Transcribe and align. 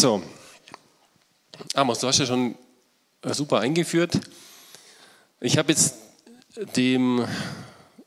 So, 0.00 0.22
Amos, 1.74 1.98
du 1.98 2.06
hast 2.06 2.20
ja 2.20 2.24
schon 2.24 2.54
äh, 3.20 3.34
super 3.34 3.60
eingeführt. 3.60 4.18
Ich 5.40 5.58
habe 5.58 5.72
jetzt 5.72 5.94
dem 6.74 7.28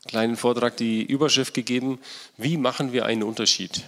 kleinen 0.04 0.36
Vortrag 0.36 0.76
die 0.76 1.04
Überschrift 1.04 1.54
gegeben, 1.54 2.00
wie 2.36 2.56
machen 2.56 2.92
wir 2.92 3.06
einen 3.06 3.22
Unterschied? 3.22 3.84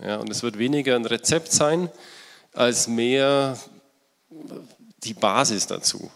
Ja, 0.00 0.18
und 0.18 0.30
es 0.30 0.44
wird 0.44 0.56
weniger 0.56 0.94
ein 0.94 1.04
Rezept 1.04 1.50
sein, 1.50 1.90
als 2.52 2.86
mehr 2.86 3.58
die 5.02 5.14
Basis 5.14 5.66
dazu. 5.66 6.12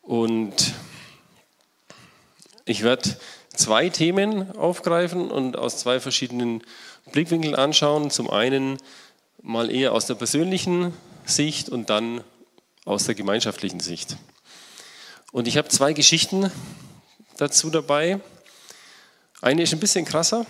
Und 0.00 0.74
ich 2.64 2.82
werde 2.82 3.16
zwei 3.54 3.88
Themen 3.88 4.50
aufgreifen 4.56 5.30
und 5.30 5.56
aus 5.56 5.78
zwei 5.78 6.00
verschiedenen 6.00 6.64
Blickwinkeln 7.12 7.54
anschauen. 7.54 8.10
Zum 8.10 8.28
einen 8.28 8.78
mal 9.42 9.70
eher 9.70 9.92
aus 9.92 10.06
der 10.06 10.14
persönlichen 10.14 10.94
Sicht 11.24 11.68
und 11.68 11.90
dann 11.90 12.22
aus 12.84 13.04
der 13.04 13.14
gemeinschaftlichen 13.14 13.80
Sicht. 13.80 14.16
Und 15.32 15.48
ich 15.48 15.56
habe 15.56 15.68
zwei 15.68 15.92
Geschichten 15.92 16.50
dazu 17.36 17.70
dabei. 17.70 18.20
Eine 19.40 19.62
ist 19.62 19.72
ein 19.72 19.80
bisschen 19.80 20.04
krasser 20.04 20.46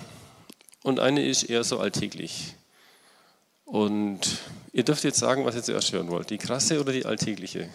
und 0.83 1.01
eine 1.01 1.25
ist 1.25 1.45
eher 1.45 1.65
so 1.65 1.79
alltäglich. 1.79 2.55
Und 3.65 4.39
ihr 4.73 4.85
dürft 4.85 5.05
jetzt 5.05 5.19
sagen, 5.19 5.47
was 5.47 5.55
ihr 5.55 5.63
zuerst 5.63 5.93
hören 5.93 6.11
wollt, 6.11 6.31
die 6.31 6.39
krasse 6.39 6.79
oder 6.81 6.93
die 6.93 7.07
alltägliche. 7.07 7.71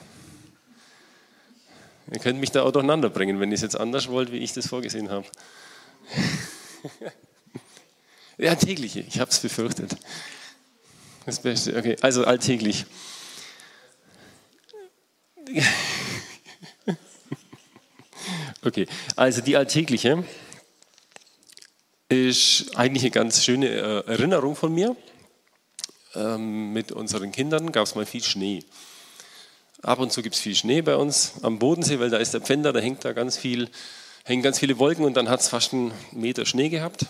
Ihr 2.11 2.19
könnt 2.19 2.39
mich 2.39 2.51
da 2.51 2.63
auch 2.63 2.71
durcheinander 2.71 3.09
bringen, 3.09 3.39
wenn 3.39 3.49
ihr 3.49 3.55
es 3.55 3.61
jetzt 3.61 3.79
anders 3.79 4.07
wollt, 4.07 4.31
wie 4.31 4.37
ich 4.37 4.53
das 4.53 4.67
vorgesehen 4.67 5.09
habe. 5.09 5.25
die 8.37 8.47
alltägliche, 8.47 8.99
ich 9.01 9.19
habe 9.19 9.31
es 9.31 9.39
befürchtet. 9.39 9.97
Das 11.27 11.41
Beste, 11.41 11.75
okay, 11.75 11.97
also 12.01 12.23
alltäglich. 12.23 12.85
Okay, 18.63 18.87
also 19.15 19.39
die 19.41 19.55
alltägliche 19.55 20.25
ist 22.09 22.75
eigentlich 22.75 23.03
eine 23.03 23.11
ganz 23.11 23.45
schöne 23.45 23.69
äh, 23.69 24.07
Erinnerung 24.07 24.57
von 24.57 24.73
mir. 24.73 24.97
Ähm, 26.15 26.73
mit 26.73 26.91
unseren 26.91 27.31
Kindern 27.31 27.71
gab 27.71 27.85
es 27.85 27.95
mal 27.95 28.05
viel 28.05 28.23
Schnee. 28.23 28.63
Ab 29.83 29.99
und 29.99 30.11
zu 30.11 30.21
gibt 30.21 30.35
es 30.35 30.41
viel 30.41 30.55
Schnee 30.55 30.81
bei 30.81 30.95
uns 30.95 31.33
am 31.43 31.59
Bodensee, 31.59 31.99
weil 31.99 32.09
da 32.09 32.17
ist 32.17 32.33
der 32.33 32.41
Pfänder, 32.41 32.73
da 32.73 32.79
hängt 32.79 33.05
da 33.05 33.13
ganz 33.13 33.37
viel, 33.37 33.69
hängen 34.25 34.43
ganz 34.43 34.59
viele 34.59 34.79
Wolken 34.79 35.05
und 35.05 35.15
dann 35.15 35.29
hat 35.29 35.39
es 35.39 35.47
fast 35.47 35.71
einen 35.71 35.93
Meter 36.11 36.45
Schnee 36.45 36.67
gehabt, 36.67 37.05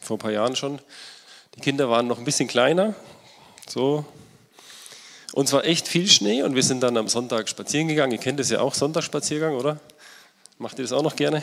vor 0.00 0.16
ein 0.16 0.20
paar 0.20 0.32
Jahren 0.32 0.56
schon. 0.56 0.78
Die 1.56 1.60
Kinder 1.60 1.90
waren 1.90 2.06
noch 2.06 2.18
ein 2.18 2.24
bisschen 2.24 2.48
kleiner, 2.48 2.94
so. 3.68 4.04
Und 5.32 5.48
zwar 5.48 5.64
echt 5.64 5.88
viel 5.88 6.08
Schnee 6.08 6.42
und 6.42 6.54
wir 6.54 6.62
sind 6.62 6.80
dann 6.80 6.96
am 6.96 7.08
Sonntag 7.08 7.48
spazieren 7.48 7.88
gegangen. 7.88 8.12
Ihr 8.12 8.18
kennt 8.18 8.38
das 8.38 8.50
ja 8.50 8.60
auch, 8.60 8.74
Sonntagsspaziergang, 8.74 9.56
oder? 9.56 9.80
Macht 10.58 10.78
ihr 10.78 10.84
das 10.84 10.92
auch 10.92 11.02
noch 11.02 11.16
gerne? 11.16 11.42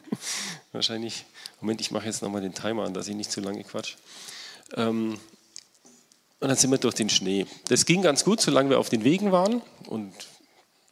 Wahrscheinlich. 0.72 1.24
Moment, 1.60 1.80
ich 1.80 1.90
mache 1.90 2.06
jetzt 2.06 2.22
nochmal 2.22 2.42
den 2.42 2.54
Timer 2.54 2.84
an, 2.84 2.94
dass 2.94 3.08
ich 3.08 3.16
nicht 3.16 3.32
zu 3.32 3.40
lange 3.40 3.64
quatsch. 3.64 3.96
Ähm, 4.76 5.18
und 6.40 6.48
dann 6.48 6.56
sind 6.56 6.70
wir 6.70 6.78
durch 6.78 6.94
den 6.94 7.10
Schnee. 7.10 7.46
Das 7.68 7.84
ging 7.84 8.02
ganz 8.02 8.24
gut, 8.24 8.40
solange 8.40 8.70
wir 8.70 8.78
auf 8.78 8.88
den 8.88 9.02
Wegen 9.02 9.32
waren 9.32 9.62
und 9.86 10.12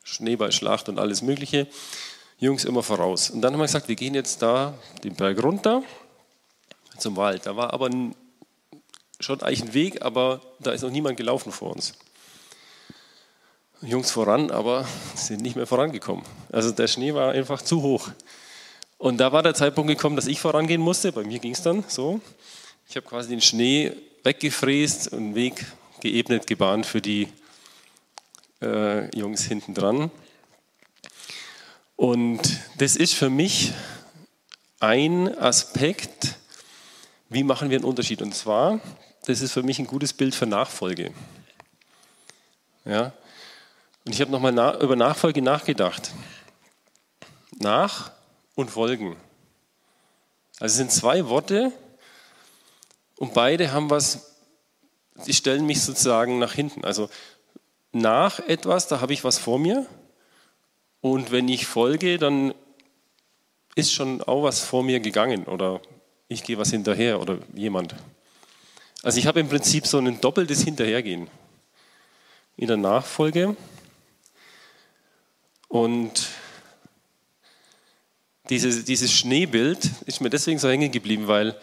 Schneeballschlacht 0.02 0.88
und 0.88 0.98
alles 0.98 1.22
Mögliche. 1.22 1.68
Jungs 2.38 2.64
immer 2.64 2.82
voraus. 2.82 3.30
Und 3.30 3.42
dann 3.42 3.52
haben 3.52 3.60
wir 3.60 3.66
gesagt, 3.66 3.88
wir 3.88 3.94
gehen 3.94 4.14
jetzt 4.14 4.42
da 4.42 4.74
den 5.04 5.14
Berg 5.14 5.42
runter 5.42 5.84
zum 6.98 7.16
Wald. 7.16 7.46
Da 7.46 7.56
war 7.56 7.72
aber 7.72 7.88
schon 9.20 9.42
eigentlich 9.42 9.62
ein 9.62 9.74
Weg, 9.74 10.02
aber 10.02 10.40
da 10.60 10.72
ist 10.72 10.82
noch 10.82 10.90
niemand 10.90 11.16
gelaufen 11.16 11.52
vor 11.52 11.74
uns. 11.74 11.94
Jungs 13.82 14.10
voran, 14.10 14.50
aber 14.50 14.86
sind 15.14 15.42
nicht 15.42 15.56
mehr 15.56 15.66
vorangekommen. 15.66 16.24
Also 16.50 16.70
der 16.70 16.88
Schnee 16.88 17.14
war 17.14 17.32
einfach 17.32 17.60
zu 17.62 17.82
hoch. 17.82 18.08
Und 18.98 19.18
da 19.18 19.32
war 19.32 19.42
der 19.42 19.54
Zeitpunkt 19.54 19.90
gekommen, 19.90 20.16
dass 20.16 20.26
ich 20.26 20.40
vorangehen 20.40 20.80
musste. 20.80 21.12
Bei 21.12 21.22
mir 21.22 21.38
ging 21.38 21.52
es 21.52 21.62
dann 21.62 21.84
so. 21.86 22.20
Ich 22.88 22.96
habe 22.96 23.06
quasi 23.06 23.28
den 23.28 23.42
Schnee 23.42 23.92
weggefräst 24.22 25.12
und 25.12 25.18
einen 25.18 25.34
Weg 25.34 25.66
geebnet, 26.00 26.46
gebahnt 26.46 26.86
für 26.86 27.02
die 27.02 27.28
äh, 28.62 29.14
Jungs 29.16 29.44
hinten 29.44 29.74
dran. 29.74 30.10
Und 31.96 32.40
das 32.78 32.96
ist 32.96 33.14
für 33.14 33.30
mich 33.30 33.72
ein 34.80 35.36
Aspekt, 35.38 36.36
wie 37.28 37.42
machen 37.42 37.70
wir 37.70 37.76
einen 37.76 37.84
Unterschied. 37.84 38.22
Und 38.22 38.34
zwar, 38.34 38.80
das 39.26 39.40
ist 39.40 39.52
für 39.52 39.64
mich 39.64 39.80
ein 39.80 39.88
gutes 39.88 40.12
Bild 40.12 40.36
für 40.36 40.46
Nachfolge. 40.46 41.12
Ja? 42.84 43.12
Und 44.04 44.14
ich 44.14 44.20
habe 44.20 44.30
nochmal 44.30 44.52
na, 44.52 44.78
über 44.78 44.94
Nachfolge 44.94 45.42
nachgedacht. 45.42 46.12
Nach 47.58 48.12
und 48.54 48.70
Folgen. 48.70 49.16
Also 50.60 50.72
es 50.72 50.76
sind 50.76 50.92
zwei 50.92 51.28
Worte 51.28 51.72
und 53.16 53.34
beide 53.34 53.72
haben 53.72 53.90
was, 53.90 54.36
die 55.26 55.34
stellen 55.34 55.66
mich 55.66 55.82
sozusagen 55.82 56.38
nach 56.38 56.52
hinten. 56.52 56.84
Also 56.84 57.10
nach 57.90 58.38
etwas, 58.38 58.86
da 58.86 59.00
habe 59.00 59.12
ich 59.12 59.24
was 59.24 59.38
vor 59.38 59.58
mir 59.58 59.86
und 61.00 61.32
wenn 61.32 61.48
ich 61.48 61.66
folge, 61.66 62.18
dann 62.18 62.54
ist 63.74 63.92
schon 63.92 64.22
auch 64.22 64.44
was 64.44 64.60
vor 64.60 64.84
mir 64.84 65.00
gegangen 65.00 65.46
oder 65.46 65.80
ich 66.28 66.44
gehe 66.44 66.58
was 66.58 66.70
hinterher 66.70 67.20
oder 67.20 67.38
jemand. 67.54 67.96
Also 69.06 69.20
ich 69.20 69.28
habe 69.28 69.38
im 69.38 69.48
Prinzip 69.48 69.86
so 69.86 69.98
ein 69.98 70.20
doppeltes 70.20 70.64
Hinterhergehen. 70.64 71.28
In 72.56 72.66
der 72.66 72.76
Nachfolge 72.76 73.56
und 75.68 76.26
dieses, 78.50 78.84
dieses 78.84 79.12
Schneebild 79.12 79.88
ist 80.06 80.20
mir 80.20 80.28
deswegen 80.28 80.58
so 80.58 80.68
hängen 80.68 80.90
geblieben, 80.90 81.28
weil 81.28 81.56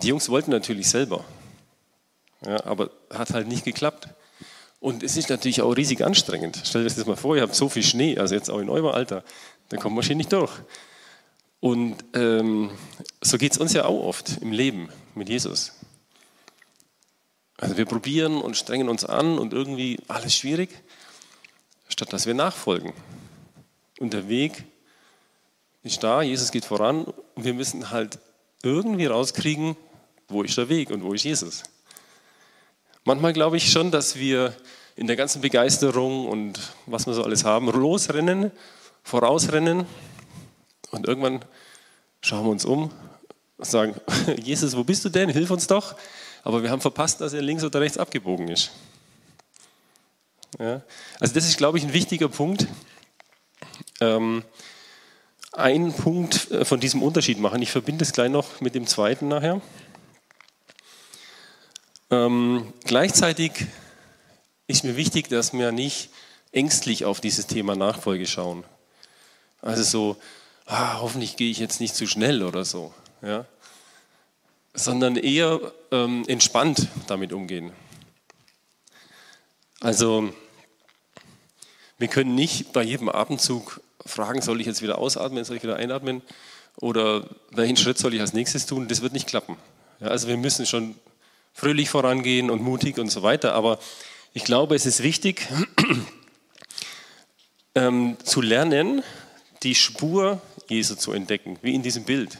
die 0.00 0.06
Jungs 0.06 0.28
wollten 0.28 0.52
natürlich 0.52 0.88
selber. 0.88 1.24
Ja, 2.46 2.64
aber 2.66 2.92
hat 3.10 3.30
halt 3.30 3.48
nicht 3.48 3.64
geklappt. 3.64 4.06
Und 4.78 5.02
es 5.02 5.16
ist 5.16 5.30
natürlich 5.30 5.62
auch 5.62 5.72
riesig 5.72 6.04
anstrengend. 6.04 6.62
Stellt 6.64 6.86
euch 6.86 6.94
das 6.94 7.06
mal 7.06 7.16
vor, 7.16 7.34
ihr 7.34 7.42
habt 7.42 7.56
so 7.56 7.68
viel 7.68 7.82
Schnee, 7.82 8.16
also 8.16 8.36
jetzt 8.36 8.48
auch 8.48 8.60
in 8.60 8.70
eurem 8.70 8.86
Alter, 8.94 9.24
dann 9.70 9.80
kommt 9.80 9.96
man 9.96 10.04
schon 10.04 10.16
nicht 10.16 10.32
durch. 10.32 10.52
Und 11.58 11.96
ähm, 12.14 12.70
so 13.20 13.38
geht 13.38 13.50
es 13.50 13.58
uns 13.58 13.72
ja 13.72 13.86
auch 13.86 14.04
oft 14.04 14.40
im 14.40 14.52
Leben 14.52 14.88
mit 15.16 15.28
Jesus. 15.28 15.72
Also 17.58 17.76
wir 17.76 17.84
probieren 17.84 18.40
und 18.40 18.56
strengen 18.56 18.88
uns 18.88 19.04
an 19.04 19.38
und 19.38 19.52
irgendwie 19.52 19.98
alles 20.08 20.34
schwierig 20.34 20.70
statt 21.88 22.12
dass 22.12 22.26
wir 22.26 22.34
nachfolgen. 22.34 22.92
Und 23.98 24.12
der 24.12 24.28
Weg 24.28 24.64
ist 25.82 26.02
da, 26.02 26.22
Jesus 26.22 26.52
geht 26.52 26.64
voran 26.64 27.04
und 27.34 27.44
wir 27.44 27.54
müssen 27.54 27.90
halt 27.90 28.18
irgendwie 28.62 29.06
rauskriegen, 29.06 29.76
wo 30.28 30.42
ist 30.42 30.56
der 30.56 30.68
Weg 30.68 30.90
und 30.90 31.02
wo 31.02 31.12
ist 31.12 31.24
Jesus. 31.24 31.62
Manchmal 33.04 33.32
glaube 33.32 33.56
ich 33.56 33.72
schon, 33.72 33.90
dass 33.90 34.16
wir 34.16 34.54
in 34.96 35.06
der 35.06 35.16
ganzen 35.16 35.40
Begeisterung 35.40 36.28
und 36.28 36.60
was 36.86 37.06
wir 37.06 37.14
so 37.14 37.24
alles 37.24 37.44
haben, 37.44 37.70
losrennen, 37.70 38.52
vorausrennen 39.02 39.86
und 40.90 41.06
irgendwann 41.06 41.44
schauen 42.20 42.44
wir 42.44 42.50
uns 42.50 42.64
um 42.64 42.90
und 43.56 43.64
sagen, 43.64 43.94
Jesus, 44.42 44.76
wo 44.76 44.84
bist 44.84 45.04
du 45.04 45.08
denn? 45.08 45.30
Hilf 45.30 45.50
uns 45.50 45.66
doch. 45.66 45.96
Aber 46.42 46.62
wir 46.62 46.70
haben 46.70 46.80
verpasst, 46.80 47.20
dass 47.20 47.32
er 47.32 47.42
links 47.42 47.64
oder 47.64 47.80
rechts 47.80 47.98
abgebogen 47.98 48.48
ist. 48.48 48.70
Ja? 50.58 50.82
Also 51.20 51.34
das 51.34 51.46
ist, 51.46 51.58
glaube 51.58 51.78
ich, 51.78 51.84
ein 51.84 51.92
wichtiger 51.92 52.28
Punkt. 52.28 52.66
Ähm, 54.00 54.44
einen 55.52 55.92
Punkt 55.92 56.50
äh, 56.50 56.64
von 56.64 56.80
diesem 56.80 57.02
Unterschied 57.02 57.38
machen. 57.38 57.62
Ich 57.62 57.70
verbinde 57.70 58.04
es 58.04 58.12
gleich 58.12 58.30
noch 58.30 58.60
mit 58.60 58.74
dem 58.74 58.86
zweiten 58.86 59.28
nachher. 59.28 59.60
Ähm, 62.10 62.72
gleichzeitig 62.84 63.66
ist 64.66 64.84
mir 64.84 64.96
wichtig, 64.96 65.28
dass 65.28 65.52
wir 65.52 65.72
nicht 65.72 66.10
ängstlich 66.52 67.04
auf 67.04 67.20
dieses 67.20 67.46
Thema 67.46 67.74
Nachfolge 67.74 68.26
schauen. 68.26 68.64
Also 69.60 69.82
so, 69.82 70.16
ah, 70.66 71.00
hoffentlich 71.00 71.36
gehe 71.36 71.50
ich 71.50 71.58
jetzt 71.58 71.80
nicht 71.80 71.94
zu 71.94 72.06
schnell 72.06 72.42
oder 72.42 72.64
so. 72.64 72.94
Ja? 73.22 73.44
Sondern 74.74 75.16
eher 75.16 75.60
ähm, 75.90 76.24
entspannt 76.28 76.88
damit 77.06 77.32
umgehen. 77.32 77.72
Also 79.80 80.32
wir 81.98 82.08
können 82.08 82.34
nicht 82.34 82.72
bei 82.72 82.82
jedem 82.82 83.08
Atemzug 83.08 83.80
fragen, 84.04 84.40
soll 84.40 84.60
ich 84.60 84.66
jetzt 84.66 84.82
wieder 84.82 84.98
ausatmen, 84.98 85.44
soll 85.44 85.56
ich 85.56 85.62
wieder 85.62 85.76
einatmen 85.76 86.22
oder 86.80 87.28
welchen 87.50 87.76
Schritt 87.76 87.98
soll 87.98 88.14
ich 88.14 88.20
als 88.20 88.32
nächstes 88.32 88.66
tun. 88.66 88.88
Das 88.88 89.02
wird 89.02 89.12
nicht 89.12 89.26
klappen. 89.26 89.56
Ja, 90.00 90.08
also 90.08 90.28
wir 90.28 90.36
müssen 90.36 90.64
schon 90.66 90.94
fröhlich 91.52 91.90
vorangehen 91.90 92.50
und 92.50 92.62
mutig 92.62 92.98
und 92.98 93.10
so 93.10 93.22
weiter. 93.22 93.54
Aber 93.54 93.78
ich 94.32 94.44
glaube, 94.44 94.76
es 94.76 94.86
ist 94.86 95.02
wichtig 95.02 95.48
ähm, 97.74 98.16
zu 98.22 98.40
lernen, 98.40 99.02
die 99.64 99.74
Spur 99.74 100.40
Jesu 100.68 100.94
zu 100.94 101.12
entdecken, 101.12 101.58
wie 101.62 101.74
in 101.74 101.82
diesem 101.82 102.04
Bild. 102.04 102.38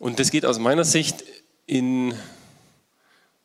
Und 0.00 0.18
das 0.18 0.30
geht 0.30 0.46
aus 0.46 0.58
meiner 0.58 0.84
Sicht 0.84 1.24
in 1.66 2.14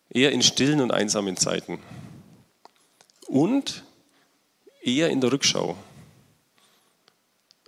eher 0.10 0.32
in 0.32 0.42
stillen 0.42 0.80
und 0.80 0.92
einsamen 0.92 1.36
Zeiten 1.36 1.80
und 3.28 3.84
eher 4.82 5.10
in 5.10 5.20
der 5.20 5.34
Rückschau. 5.34 5.76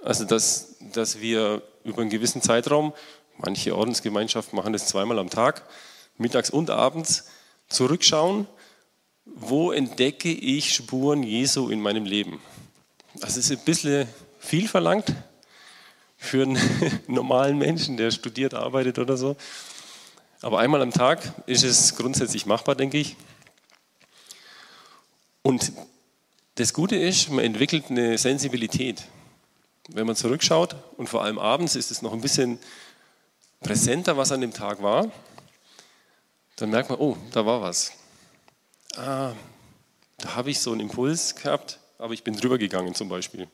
Also, 0.01 0.23
dass, 0.23 0.77
dass 0.93 1.19
wir 1.19 1.63
über 1.83 1.99
einen 1.99 2.09
gewissen 2.09 2.41
Zeitraum, 2.41 2.93
manche 3.35 3.75
Ordensgemeinschaften 3.75 4.55
machen 4.55 4.71
das 4.71 4.87
zweimal 4.87 5.19
am 5.19 5.29
Tag, 5.29 5.67
mittags 6.17 6.49
und 6.49 6.69
abends, 6.69 7.27
zurückschauen, 7.67 8.47
wo 9.25 9.73
entdecke 9.73 10.31
ich 10.31 10.73
Spuren 10.73 11.23
Jesu 11.23 11.67
in 11.67 11.81
meinem 11.81 12.05
Leben. 12.05 12.39
Das 13.15 13.35
ist 13.35 13.51
ein 13.51 13.59
bisschen 13.59 14.07
viel 14.39 14.69
verlangt 14.69 15.13
für 16.17 16.43
einen 16.43 16.59
normalen 17.07 17.57
Menschen, 17.57 17.95
der 17.97 18.11
studiert, 18.11 18.53
arbeitet 18.53 18.99
oder 18.99 19.15
so. 19.17 19.37
Aber 20.41 20.59
einmal 20.59 20.81
am 20.81 20.91
Tag 20.91 21.33
ist 21.45 21.63
es 21.63 21.95
grundsätzlich 21.95 22.45
machbar, 22.45 22.75
denke 22.75 22.97
ich. 22.97 23.15
Und 25.41 25.71
das 26.55 26.73
Gute 26.73 26.95
ist, 26.95 27.29
man 27.29 27.45
entwickelt 27.45 27.85
eine 27.89 28.17
Sensibilität. 28.17 29.03
Wenn 29.89 30.05
man 30.05 30.15
zurückschaut 30.15 30.75
und 30.97 31.07
vor 31.07 31.23
allem 31.23 31.39
abends 31.39 31.75
ist 31.75 31.91
es 31.91 32.01
noch 32.01 32.13
ein 32.13 32.21
bisschen 32.21 32.59
präsenter, 33.61 34.17
was 34.17 34.31
an 34.31 34.41
dem 34.41 34.53
Tag 34.53 34.81
war, 34.81 35.11
dann 36.57 36.71
merkt 36.71 36.89
man, 36.89 36.99
oh, 36.99 37.15
da 37.31 37.45
war 37.45 37.61
was. 37.61 37.93
Ah, 38.95 39.33
da 40.17 40.35
habe 40.35 40.49
ich 40.49 40.59
so 40.59 40.71
einen 40.71 40.81
Impuls 40.81 41.35
gehabt, 41.35 41.79
aber 41.97 42.13
ich 42.13 42.23
bin 42.23 42.35
drüber 42.35 42.57
gegangen 42.57 42.95
zum 42.95 43.07
Beispiel. 43.07 43.47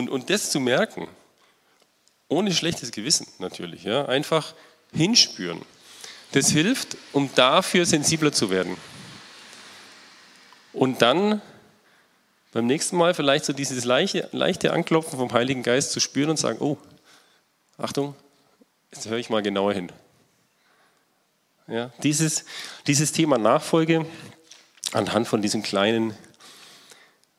Und, 0.00 0.08
und 0.08 0.30
das 0.30 0.50
zu 0.50 0.60
merken, 0.60 1.08
ohne 2.28 2.54
schlechtes 2.54 2.90
Gewissen 2.90 3.26
natürlich, 3.38 3.84
ja, 3.84 4.06
einfach 4.06 4.54
hinspüren, 4.94 5.60
das 6.32 6.48
hilft, 6.48 6.96
um 7.12 7.28
dafür 7.34 7.84
sensibler 7.84 8.32
zu 8.32 8.48
werden. 8.48 8.78
Und 10.72 11.02
dann 11.02 11.42
beim 12.52 12.64
nächsten 12.64 12.96
Mal 12.96 13.12
vielleicht 13.12 13.44
so 13.44 13.52
dieses 13.52 13.84
leichte, 13.84 14.26
leichte 14.32 14.72
Anklopfen 14.72 15.18
vom 15.18 15.30
Heiligen 15.34 15.62
Geist 15.62 15.92
zu 15.92 16.00
spüren 16.00 16.30
und 16.30 16.38
sagen, 16.38 16.60
oh, 16.60 16.78
Achtung, 17.76 18.14
jetzt 18.94 19.06
höre 19.06 19.18
ich 19.18 19.28
mal 19.28 19.42
genauer 19.42 19.74
hin. 19.74 19.92
Ja, 21.66 21.92
dieses, 22.02 22.46
dieses 22.86 23.12
Thema 23.12 23.36
Nachfolge 23.36 24.06
anhand 24.92 25.28
von 25.28 25.42
diesem 25.42 25.62
kleinen 25.62 26.16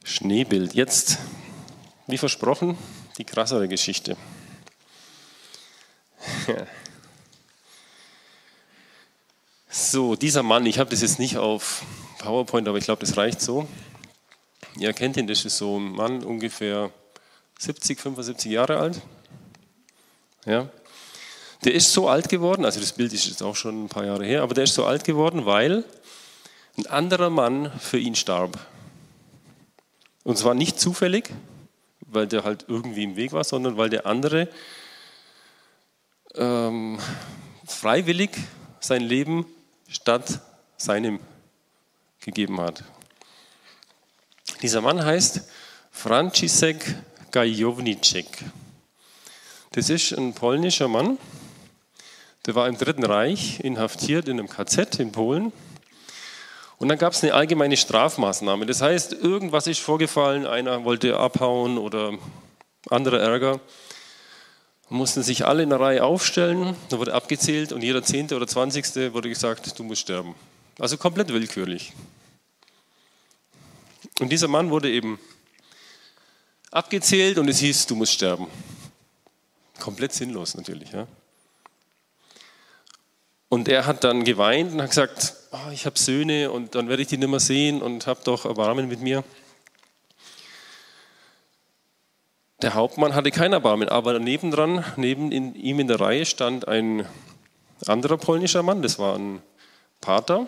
Schneebild. 0.04 0.76
Jetzt, 0.76 1.18
wie 2.12 2.18
versprochen, 2.18 2.78
die 3.18 3.24
krassere 3.24 3.68
Geschichte. 3.68 4.18
So, 9.70 10.16
dieser 10.16 10.44
Mann, 10.44 10.66
ich 10.66 10.80
habe 10.80 10.90
das 10.90 11.02
jetzt 11.02 11.20
nicht 11.20 11.38
auf 11.38 11.84
PowerPoint, 12.20 12.68
aber 12.68 12.78
ich 12.78 12.84
glaube, 12.84 13.00
das 13.02 13.16
reicht 13.16 13.42
so. 13.42 13.68
Ihr 14.78 14.92
kennt 14.94 15.18
ihn, 15.18 15.28
das 15.28 15.46
ist 15.46 15.58
so 15.58 15.80
ein 15.80 15.94
Mann, 15.94 16.24
ungefähr 16.24 16.92
70, 17.60 18.00
75 18.00 18.52
Jahre 18.52 18.78
alt. 18.78 19.02
Ja. 20.46 20.70
Der 21.64 21.74
ist 21.74 21.94
so 21.94 22.10
alt 22.10 22.28
geworden, 22.28 22.66
also 22.66 22.80
das 22.80 22.94
Bild 22.94 23.14
ist 23.14 23.28
jetzt 23.28 23.44
auch 23.44 23.56
schon 23.56 23.86
ein 23.86 23.90
paar 23.90 24.06
Jahre 24.06 24.26
her, 24.26 24.42
aber 24.42 24.54
der 24.54 24.64
ist 24.66 24.74
so 24.74 24.86
alt 24.86 25.04
geworden, 25.04 25.46
weil 25.46 25.86
ein 26.78 26.88
anderer 26.88 27.30
Mann 27.30 27.72
für 27.80 28.00
ihn 28.00 28.16
starb. 28.16 28.60
Und 30.24 30.38
zwar 30.38 30.54
nicht 30.54 30.80
zufällig, 30.80 31.30
weil 32.12 32.28
der 32.28 32.44
halt 32.44 32.66
irgendwie 32.68 33.04
im 33.04 33.16
Weg 33.16 33.32
war, 33.32 33.44
sondern 33.44 33.78
weil 33.78 33.90
der 33.90 34.06
andere 34.06 34.50
ähm, 36.36 37.00
freiwillig 37.66 38.32
sein 38.80 39.02
Leben 39.02 39.46
statt 39.88 40.42
seinem 40.78 41.20
gegeben 42.20 42.62
hat. 42.62 42.84
Dieser 44.62 44.82
Mann 44.82 45.04
heißt 45.04 45.50
Franciszek 45.92 46.96
Gajownicek. 47.32 48.28
Das 49.72 49.90
ist 49.90 50.12
ein 50.12 50.34
polnischer 50.34 50.88
Mann, 50.88 51.18
der 52.46 52.56
war 52.56 52.68
im 52.68 52.78
Dritten 52.78 53.04
Reich 53.04 53.60
inhaftiert 53.60 54.28
in 54.28 54.40
einem 54.40 54.50
KZ 54.50 55.00
in 55.00 55.12
Polen. 55.12 55.54
Und 56.82 56.88
dann 56.88 56.98
gab 56.98 57.14
es 57.14 57.22
eine 57.22 57.36
allgemeine 57.36 57.78
Strafmaßnahme. 57.78 58.66
Das 58.66 58.82
heißt, 58.82 59.14
irgendwas 59.14 59.68
ist 59.68 59.80
vorgefallen, 59.80 60.48
einer 60.48 60.84
wollte 60.84 61.16
abhauen 61.16 61.78
oder 61.78 62.18
anderer 62.90 63.20
Ärger. 63.20 63.60
Mussten 64.90 65.22
sich 65.22 65.46
alle 65.46 65.62
in 65.62 65.70
der 65.70 65.80
Reihe 65.80 66.04
aufstellen, 66.04 66.76
da 66.90 66.98
wurde 66.98 67.14
abgezählt 67.14 67.72
und 67.72 67.84
jeder 67.84 68.02
Zehnte 68.02 68.36
oder 68.36 68.48
Zwanzigste 68.48 69.14
wurde 69.14 69.30
gesagt, 69.30 69.78
du 69.78 69.84
musst 69.84 70.02
sterben. 70.02 70.34
Also 70.80 70.98
komplett 70.98 71.32
willkürlich. 71.32 71.94
Und 74.20 74.32
dieser 74.32 74.48
Mann 74.48 74.72
wurde 74.72 74.90
eben 74.90 75.20
abgezählt 76.72 77.38
und 77.38 77.48
es 77.48 77.60
hieß, 77.60 77.86
du 77.86 77.96
musst 77.96 78.14
sterben. 78.14 78.48
Komplett 79.80 80.14
sinnlos 80.14 80.56
natürlich. 80.56 80.92
Ja? 80.92 81.06
Und 83.52 83.68
er 83.68 83.86
hat 83.86 84.06
dann 84.06 84.24
geweint 84.24 84.72
und 84.72 84.82
hat 84.82 84.92
gesagt, 84.92 85.34
oh, 85.52 85.72
ich 85.74 85.86
habe 85.86 86.00
Söhne 86.00 86.52
und 86.52 86.74
dann 86.74 86.88
werde 86.88 87.02
ich 87.02 87.10
die 87.10 87.18
nicht 87.18 87.28
mehr 87.28 87.42
sehen 87.42 87.82
und 87.82 88.08
habe 88.08 88.22
doch 88.24 88.46
Erbarmen 88.46 88.88
mit 88.88 89.02
mir. 89.02 89.26
Der 92.62 92.76
Hauptmann 92.76 93.14
hatte 93.14 93.30
kein 93.30 93.52
Erbarmen, 93.52 93.90
aber 93.90 94.20
nebendran, 94.20 94.86
neben 94.96 95.34
in, 95.34 95.54
ihm 95.56 95.82
in 95.82 95.90
der 95.90 96.00
Reihe 96.00 96.26
stand 96.26 96.70
ein 96.70 97.06
anderer 97.88 98.16
polnischer 98.16 98.64
Mann, 98.64 98.82
das 98.82 98.98
war 99.00 99.18
ein 99.18 99.42
Pater. 100.00 100.48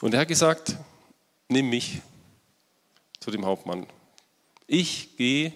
Und 0.00 0.14
er 0.14 0.20
hat 0.20 0.28
gesagt, 0.28 0.78
nimm 1.48 1.68
mich 1.68 2.00
zu 3.20 3.30
dem 3.30 3.44
Hauptmann. 3.44 3.86
Ich 4.66 5.18
gehe 5.18 5.52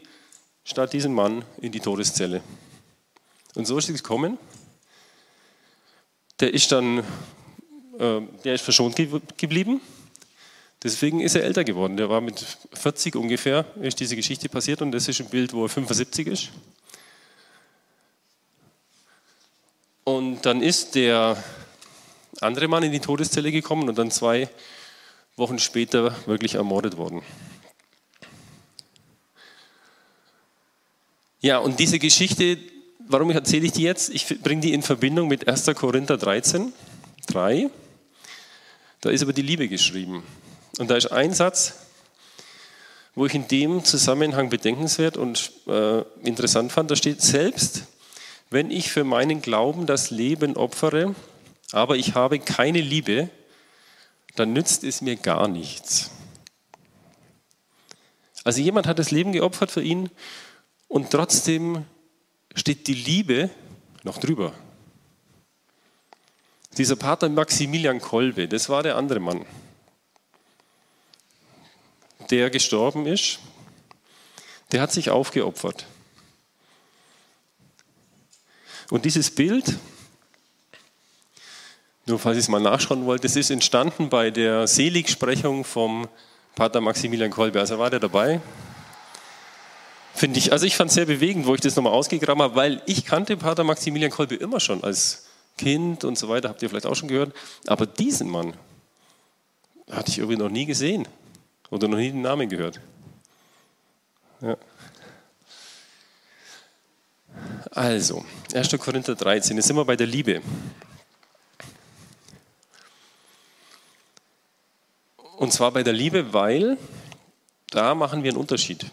statt 0.62 0.92
diesem 0.92 1.14
Mann 1.14 1.42
in 1.62 1.72
die 1.72 1.80
Todeszelle. 1.80 2.42
Und 3.54 3.64
so 3.64 3.78
ist 3.78 3.88
es 3.88 4.02
gekommen. 4.02 4.36
Der 6.40 6.52
ist 6.52 6.70
dann, 6.72 6.98
äh, 7.98 8.20
der 8.44 8.54
ist 8.54 8.62
verschont 8.62 8.96
ge 8.96 9.20
geblieben. 9.36 9.80
Deswegen 10.82 11.20
ist 11.20 11.34
er 11.34 11.44
älter 11.44 11.64
geworden. 11.64 11.96
Der 11.96 12.10
war 12.10 12.20
mit 12.20 12.44
40 12.74 13.16
ungefähr, 13.16 13.64
ist 13.80 13.98
diese 13.98 14.14
Geschichte 14.14 14.48
passiert 14.48 14.82
und 14.82 14.92
das 14.92 15.08
ist 15.08 15.20
ein 15.20 15.28
Bild, 15.28 15.52
wo 15.52 15.64
er 15.64 15.68
75 15.68 16.26
ist. 16.26 16.50
Und 20.04 20.42
dann 20.46 20.62
ist 20.62 20.94
der 20.94 21.42
andere 22.40 22.68
Mann 22.68 22.82
in 22.82 22.92
die 22.92 23.00
Todeszelle 23.00 23.50
gekommen 23.50 23.88
und 23.88 23.96
dann 23.98 24.10
zwei 24.10 24.48
Wochen 25.36 25.58
später 25.58 26.14
wirklich 26.26 26.54
ermordet 26.54 26.96
worden. 26.96 27.22
Ja, 31.40 31.58
und 31.58 31.80
diese 31.80 31.98
Geschichte, 31.98 32.58
warum 33.08 33.30
erzähle 33.30 33.66
ich 33.66 33.72
die 33.72 33.82
jetzt? 33.82 34.10
Ich 34.10 34.40
bringe 34.42 34.60
die 34.60 34.72
in 34.72 34.82
Verbindung 34.82 35.28
mit 35.28 35.48
1. 35.48 35.66
Korinther 35.74 36.16
13, 36.16 36.72
3. 37.28 37.70
Da 39.00 39.10
ist 39.10 39.22
aber 39.22 39.32
die 39.32 39.42
Liebe 39.42 39.68
geschrieben. 39.68 40.22
Und 40.78 40.90
da 40.90 40.96
ist 40.96 41.06
ein 41.06 41.32
Satz, 41.32 41.74
wo 43.14 43.26
ich 43.26 43.34
in 43.34 43.48
dem 43.48 43.84
Zusammenhang 43.84 44.50
bedenkenswert 44.50 45.16
und 45.16 45.52
äh, 45.66 46.02
interessant 46.22 46.72
fand. 46.72 46.90
Da 46.90 46.96
steht, 46.96 47.22
selbst 47.22 47.84
wenn 48.50 48.70
ich 48.70 48.90
für 48.90 49.04
meinen 49.04 49.42
Glauben 49.42 49.86
das 49.86 50.10
Leben 50.10 50.56
opfere, 50.56 51.14
aber 51.72 51.96
ich 51.96 52.14
habe 52.14 52.38
keine 52.38 52.80
Liebe, 52.80 53.30
dann 54.36 54.52
nützt 54.52 54.84
es 54.84 55.00
mir 55.00 55.16
gar 55.16 55.48
nichts. 55.48 56.10
Also 58.44 58.60
jemand 58.60 58.86
hat 58.86 58.98
das 58.98 59.10
Leben 59.10 59.32
geopfert 59.32 59.70
für 59.70 59.82
ihn 59.82 60.10
und 60.88 61.10
trotzdem 61.10 61.84
steht 62.56 62.88
die 62.88 62.94
Liebe 62.94 63.50
noch 64.02 64.18
drüber. 64.18 64.52
Dieser 66.76 66.96
Pater 66.96 67.28
Maximilian 67.28 68.00
Kolbe, 68.00 68.48
das 68.48 68.68
war 68.68 68.82
der 68.82 68.96
andere 68.96 69.20
Mann, 69.20 69.46
der 72.30 72.50
gestorben 72.50 73.06
ist, 73.06 73.38
der 74.72 74.80
hat 74.80 74.90
sich 74.90 75.10
aufgeopfert. 75.10 75.86
Und 78.90 79.04
dieses 79.04 79.30
Bild, 79.30 79.78
nur 82.04 82.18
falls 82.18 82.36
ihr 82.36 82.40
es 82.40 82.48
mal 82.48 82.60
nachschauen 82.60 83.04
wollt, 83.04 83.24
das 83.24 83.36
ist 83.36 83.50
entstanden 83.50 84.08
bei 84.08 84.30
der 84.30 84.66
Seligsprechung 84.66 85.64
vom 85.64 86.08
Pater 86.54 86.80
Maximilian 86.80 87.30
Kolbe. 87.30 87.58
Also 87.58 87.78
war 87.78 87.90
der 87.90 88.00
dabei, 88.00 88.40
finde 90.16 90.38
ich. 90.38 90.52
Also 90.52 90.66
ich 90.66 90.76
fand 90.76 90.88
es 90.88 90.94
sehr 90.94 91.06
bewegend, 91.06 91.46
wo 91.46 91.54
ich 91.54 91.60
das 91.60 91.76
nochmal 91.76 91.92
ausgegraben 91.92 92.42
habe, 92.42 92.56
weil 92.56 92.82
ich 92.86 93.04
kannte 93.04 93.36
Pater 93.36 93.64
Maximilian 93.64 94.10
Kolbe 94.10 94.34
immer 94.34 94.60
schon 94.60 94.82
als 94.82 95.26
Kind 95.58 96.04
und 96.04 96.18
so 96.18 96.28
weiter, 96.28 96.48
habt 96.48 96.62
ihr 96.62 96.68
vielleicht 96.68 96.86
auch 96.86 96.96
schon 96.96 97.08
gehört. 97.08 97.34
Aber 97.66 97.86
diesen 97.86 98.28
Mann 98.28 98.54
hatte 99.90 100.10
ich 100.10 100.18
irgendwie 100.18 100.36
noch 100.36 100.50
nie 100.50 100.66
gesehen 100.66 101.06
oder 101.70 101.88
noch 101.88 101.98
nie 101.98 102.10
den 102.10 102.22
Namen 102.22 102.48
gehört. 102.48 102.80
Ja. 104.40 104.56
Also, 107.70 108.24
1. 108.54 108.78
Korinther 108.78 109.14
13, 109.14 109.56
jetzt 109.56 109.66
sind 109.66 109.76
wir 109.76 109.84
bei 109.84 109.96
der 109.96 110.06
Liebe. 110.06 110.40
Und 115.36 115.52
zwar 115.52 115.70
bei 115.70 115.82
der 115.82 115.92
Liebe, 115.92 116.32
weil 116.32 116.78
da 117.70 117.94
machen 117.94 118.22
wir 118.22 118.30
einen 118.30 118.38
Unterschied. 118.38 118.86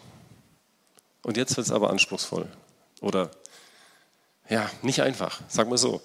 Und 1.24 1.38
jetzt 1.38 1.58
wird 1.58 1.65
es 1.65 1.72
aber 1.72 1.89
anspruchsvoll. 1.89 2.48
Oder 3.01 3.32
ja, 4.50 4.70
nicht 4.82 5.01
einfach, 5.01 5.42
sagen 5.48 5.72
wir 5.72 5.77
so. 5.77 6.01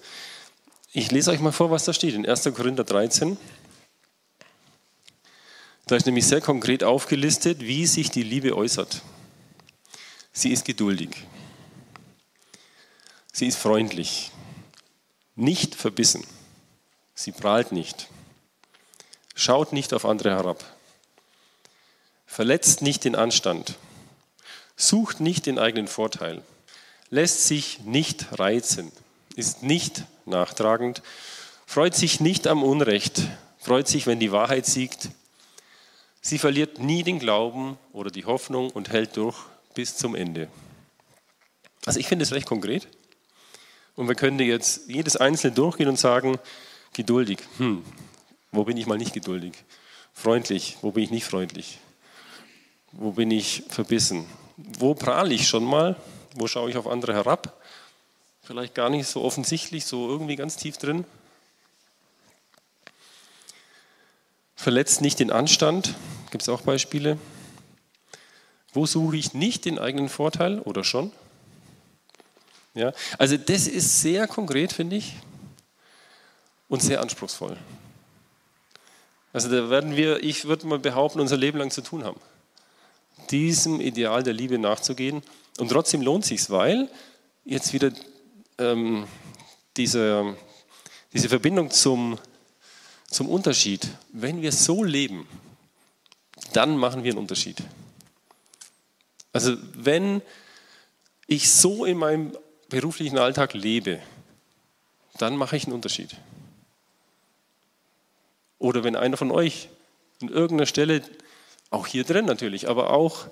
Ich 0.91 1.11
lese 1.11 1.31
euch 1.31 1.39
mal 1.39 1.51
vor, 1.51 1.69
was 1.69 1.85
da 1.85 1.93
steht 1.93 2.15
in 2.15 2.27
1. 2.27 2.45
Korinther 2.55 2.83
13. 2.83 3.37
Da 5.85 5.95
ist 5.95 6.05
nämlich 6.05 6.25
sehr 6.25 6.41
konkret 6.41 6.83
aufgelistet, 6.83 7.61
wie 7.61 7.85
sich 7.85 8.09
die 8.09 8.23
Liebe 8.23 8.55
äußert. 8.55 9.01
Sie 10.31 10.51
ist 10.51 10.65
geduldig. 10.65 11.09
Sie 13.31 13.47
ist 13.47 13.57
freundlich. 13.57 14.31
Nicht 15.35 15.75
verbissen. 15.75 16.25
Sie 17.13 17.31
prahlt 17.31 17.71
nicht. 17.71 18.07
Schaut 19.35 19.73
nicht 19.73 19.93
auf 19.93 20.05
andere 20.05 20.31
herab. 20.31 20.63
Verletzt 22.25 22.81
nicht 22.81 23.03
den 23.03 23.15
Anstand. 23.15 23.75
Sucht 24.81 25.19
nicht 25.19 25.45
den 25.45 25.59
eigenen 25.59 25.87
Vorteil. 25.87 26.41
Lässt 27.11 27.45
sich 27.45 27.81
nicht 27.81 28.39
reizen. 28.39 28.91
Ist 29.35 29.61
nicht 29.61 30.05
nachtragend. 30.25 31.03
Freut 31.67 31.95
sich 31.95 32.19
nicht 32.19 32.47
am 32.47 32.63
Unrecht. 32.63 33.21
Freut 33.59 33.87
sich, 33.87 34.07
wenn 34.07 34.19
die 34.19 34.31
Wahrheit 34.31 34.65
siegt 34.65 35.09
Sie 36.21 36.37
verliert 36.37 36.79
nie 36.79 37.03
den 37.03 37.19
Glauben 37.19 37.77
oder 37.93 38.11
die 38.11 38.25
Hoffnung 38.25 38.71
und 38.71 38.89
hält 38.89 39.15
durch 39.17 39.37
bis 39.73 39.95
zum 39.95 40.15
Ende. 40.15 40.49
Also 41.85 41.99
ich 41.99 42.07
finde 42.07 42.23
es 42.23 42.33
recht 42.33 42.47
konkret. 42.47 42.87
Und 43.95 44.07
wir 44.07 44.15
können 44.15 44.39
jetzt 44.39 44.89
jedes 44.89 45.15
Einzelne 45.15 45.53
durchgehen 45.53 45.87
und 45.87 45.97
sagen, 45.97 46.37
geduldig, 46.93 47.39
hm, 47.57 47.83
wo 48.51 48.63
bin 48.63 48.77
ich 48.77 48.85
mal 48.85 48.97
nicht 48.97 49.13
geduldig? 49.13 49.53
Freundlich, 50.13 50.77
wo 50.81 50.91
bin 50.91 51.05
ich 51.05 51.11
nicht 51.11 51.25
freundlich? 51.25 51.79
Wo 52.91 53.11
bin 53.11 53.31
ich 53.31 53.63
verbissen? 53.69 54.25
Wo 54.57 54.93
prahle 54.93 55.33
ich 55.33 55.47
schon 55.47 55.63
mal? 55.63 55.95
Wo 56.35 56.47
schaue 56.47 56.69
ich 56.69 56.77
auf 56.77 56.87
andere 56.87 57.13
herab? 57.13 57.61
Vielleicht 58.41 58.73
gar 58.75 58.89
nicht 58.89 59.07
so 59.07 59.23
offensichtlich, 59.23 59.85
so 59.85 60.09
irgendwie 60.09 60.35
ganz 60.35 60.57
tief 60.57 60.77
drin. 60.77 61.05
Verletzt 64.55 65.01
nicht 65.01 65.19
den 65.19 65.31
Anstand, 65.31 65.95
gibt 66.31 66.41
es 66.41 66.49
auch 66.49 66.61
Beispiele. 66.61 67.17
Wo 68.73 68.85
suche 68.85 69.17
ich 69.17 69.33
nicht 69.33 69.65
den 69.65 69.79
eigenen 69.79 70.09
Vorteil 70.09 70.59
oder 70.59 70.83
schon? 70.83 71.11
Ja, 72.73 72.93
also 73.17 73.37
das 73.37 73.67
ist 73.67 74.01
sehr 74.01 74.27
konkret, 74.27 74.73
finde 74.73 74.97
ich, 74.97 75.15
und 76.67 76.81
sehr 76.81 77.01
anspruchsvoll. 77.01 77.57
Also 79.33 79.49
da 79.49 79.69
werden 79.69 79.95
wir, 79.95 80.23
ich 80.23 80.45
würde 80.45 80.67
mal 80.67 80.79
behaupten, 80.79 81.19
unser 81.19 81.37
Leben 81.37 81.57
lang 81.57 81.71
zu 81.71 81.81
tun 81.81 82.03
haben, 82.03 82.19
diesem 83.31 83.81
Ideal 83.81 84.23
der 84.23 84.33
Liebe 84.33 84.57
nachzugehen. 84.57 85.21
Und 85.57 85.69
trotzdem 85.69 86.01
lohnt 86.01 86.25
sich 86.25 86.49
weil 86.49 86.89
jetzt 87.45 87.73
wieder 87.73 87.91
ähm, 88.57 89.07
diese, 89.75 90.35
diese 91.13 91.29
Verbindung 91.29 91.71
zum 91.71 92.17
zum 93.09 93.29
Unterschied. 93.29 93.87
Wenn 94.11 94.41
wir 94.41 94.51
so 94.51 94.83
leben, 94.83 95.27
dann 96.53 96.77
machen 96.77 97.03
wir 97.03 97.11
einen 97.11 97.19
Unterschied. 97.19 97.63
Also 99.33 99.57
wenn 99.73 100.21
ich 101.27 101.51
so 101.51 101.85
in 101.85 101.97
meinem 101.97 102.35
beruflichen 102.69 103.17
Alltag 103.17 103.53
lebe, 103.53 103.99
dann 105.17 105.35
mache 105.35 105.57
ich 105.57 105.65
einen 105.65 105.73
Unterschied. 105.73 106.15
Oder 108.57 108.83
wenn 108.83 108.95
einer 108.95 109.17
von 109.17 109.31
euch 109.31 109.69
an 110.21 110.29
irgendeiner 110.29 110.65
Stelle, 110.65 111.01
auch 111.69 111.87
hier 111.87 112.03
drin 112.03 112.25
natürlich, 112.25 112.69
aber 112.69 112.91
auch 112.91 113.27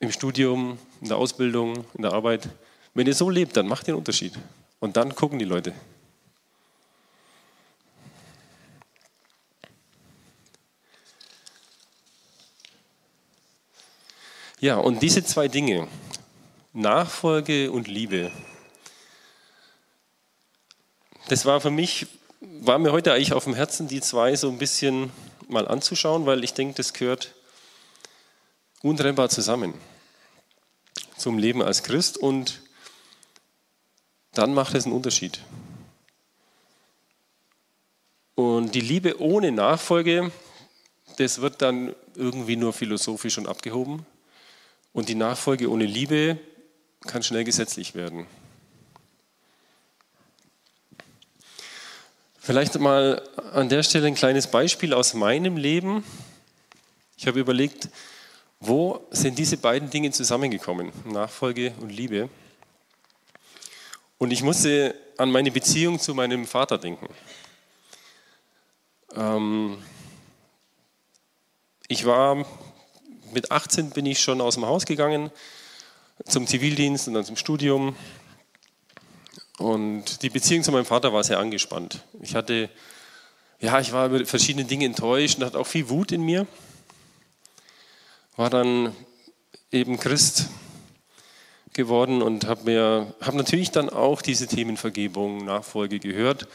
im 0.00 0.12
Studium, 0.12 0.78
in 1.00 1.08
der 1.08 1.16
Ausbildung, 1.16 1.84
in 1.94 2.02
der 2.02 2.12
Arbeit, 2.12 2.48
wenn 2.94 3.06
ihr 3.06 3.14
so 3.14 3.30
lebt, 3.30 3.56
dann 3.56 3.66
macht 3.66 3.86
ihr 3.88 3.94
einen 3.94 3.98
Unterschied. 3.98 4.32
Und 4.80 4.96
dann 4.96 5.14
gucken 5.14 5.38
die 5.38 5.44
Leute. 5.44 5.74
Ja, 14.60 14.76
und 14.76 15.02
diese 15.02 15.22
zwei 15.24 15.46
Dinge, 15.46 15.86
Nachfolge 16.72 17.70
und 17.70 17.86
Liebe, 17.86 18.32
das 21.28 21.44
war 21.44 21.60
für 21.60 21.70
mich, 21.70 22.06
war 22.40 22.78
mir 22.78 22.90
heute 22.90 23.12
eigentlich 23.12 23.32
auf 23.32 23.44
dem 23.44 23.54
Herzen, 23.54 23.86
die 23.86 24.00
zwei 24.00 24.34
so 24.34 24.48
ein 24.48 24.58
bisschen 24.58 25.12
mal 25.48 25.66
anzuschauen, 25.66 26.26
weil 26.26 26.44
ich 26.44 26.54
denke, 26.54 26.74
das 26.74 26.92
gehört 26.92 27.34
untrennbar 28.82 29.28
zusammen 29.28 29.74
zum 31.16 31.38
Leben 31.38 31.62
als 31.62 31.82
Christ 31.82 32.16
und 32.16 32.60
dann 34.32 34.54
macht 34.54 34.74
es 34.74 34.84
einen 34.84 34.94
Unterschied. 34.94 35.40
Und 38.34 38.74
die 38.76 38.80
Liebe 38.80 39.20
ohne 39.20 39.50
Nachfolge, 39.50 40.30
das 41.16 41.40
wird 41.40 41.60
dann 41.60 41.94
irgendwie 42.14 42.54
nur 42.54 42.72
philosophisch 42.72 43.36
und 43.36 43.48
abgehoben. 43.48 44.06
Und 44.92 45.08
die 45.08 45.16
Nachfolge 45.16 45.68
ohne 45.68 45.86
Liebe 45.86 46.38
kann 47.06 47.24
schnell 47.24 47.42
gesetzlich 47.42 47.96
werden. 47.96 48.26
Vielleicht 52.48 52.78
mal 52.78 53.20
an 53.52 53.68
der 53.68 53.82
Stelle 53.82 54.06
ein 54.06 54.14
kleines 54.14 54.46
Beispiel 54.46 54.94
aus 54.94 55.12
meinem 55.12 55.58
Leben. 55.58 56.02
Ich 57.18 57.26
habe 57.26 57.40
überlegt, 57.40 57.90
wo 58.58 59.06
sind 59.10 59.38
diese 59.38 59.58
beiden 59.58 59.90
Dinge 59.90 60.12
zusammengekommen, 60.12 60.90
Nachfolge 61.04 61.74
und 61.78 61.90
Liebe. 61.90 62.30
Und 64.16 64.30
ich 64.30 64.42
musste 64.42 64.94
an 65.18 65.30
meine 65.30 65.50
Beziehung 65.50 66.00
zu 66.00 66.14
meinem 66.14 66.46
Vater 66.46 66.78
denken. 66.78 67.10
Ähm, 69.14 69.76
ich 71.86 72.06
war 72.06 72.46
mit 73.34 73.50
18 73.50 73.90
bin 73.90 74.06
ich 74.06 74.22
schon 74.22 74.40
aus 74.40 74.54
dem 74.54 74.64
Haus 74.64 74.86
gegangen 74.86 75.30
zum 76.24 76.46
Zivildienst 76.46 77.08
und 77.08 77.12
dann 77.12 77.26
zum 77.26 77.36
Studium. 77.36 77.94
Und 79.58 80.22
die 80.22 80.30
Beziehung 80.30 80.62
zu 80.62 80.70
meinem 80.70 80.84
Vater 80.84 81.12
war 81.12 81.24
sehr 81.24 81.40
angespannt. 81.40 82.04
Ich 82.22 82.36
hatte, 82.36 82.70
ja, 83.60 83.80
ich 83.80 83.92
war 83.92 84.06
über 84.06 84.24
verschiedene 84.24 84.64
Dinge 84.64 84.84
enttäuscht 84.86 85.38
und 85.38 85.44
hatte 85.44 85.58
auch 85.58 85.66
viel 85.66 85.88
Wut 85.88 86.12
in 86.12 86.22
mir. 86.22 86.46
War 88.36 88.50
dann 88.50 88.94
eben 89.72 89.98
Christ 89.98 90.48
geworden 91.72 92.22
und 92.22 92.46
habe 92.46 92.64
mir, 92.64 93.14
habe 93.20 93.36
natürlich 93.36 93.72
dann 93.72 93.90
auch 93.90 94.22
diese 94.22 94.46
Themen 94.46 94.76
Vergebung, 94.76 95.44
Nachfolge 95.44 95.98
gehört. 95.98 96.46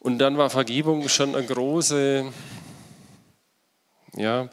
Und 0.00 0.18
dann 0.18 0.38
war 0.38 0.48
Vergebung 0.48 1.06
schon 1.08 1.34
eine 1.34 1.46
große, 1.46 2.32
ja, 4.16 4.48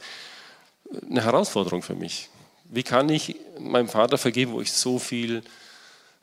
eine 1.09 1.23
Herausforderung 1.23 1.81
für 1.81 1.95
mich. 1.95 2.29
Wie 2.65 2.83
kann 2.83 3.07
ich 3.07 3.37
meinem 3.57 3.87
Vater 3.87 4.17
vergeben, 4.17 4.51
wo 4.51 4.59
ich 4.59 4.73
so 4.73 4.99
viel 4.99 5.43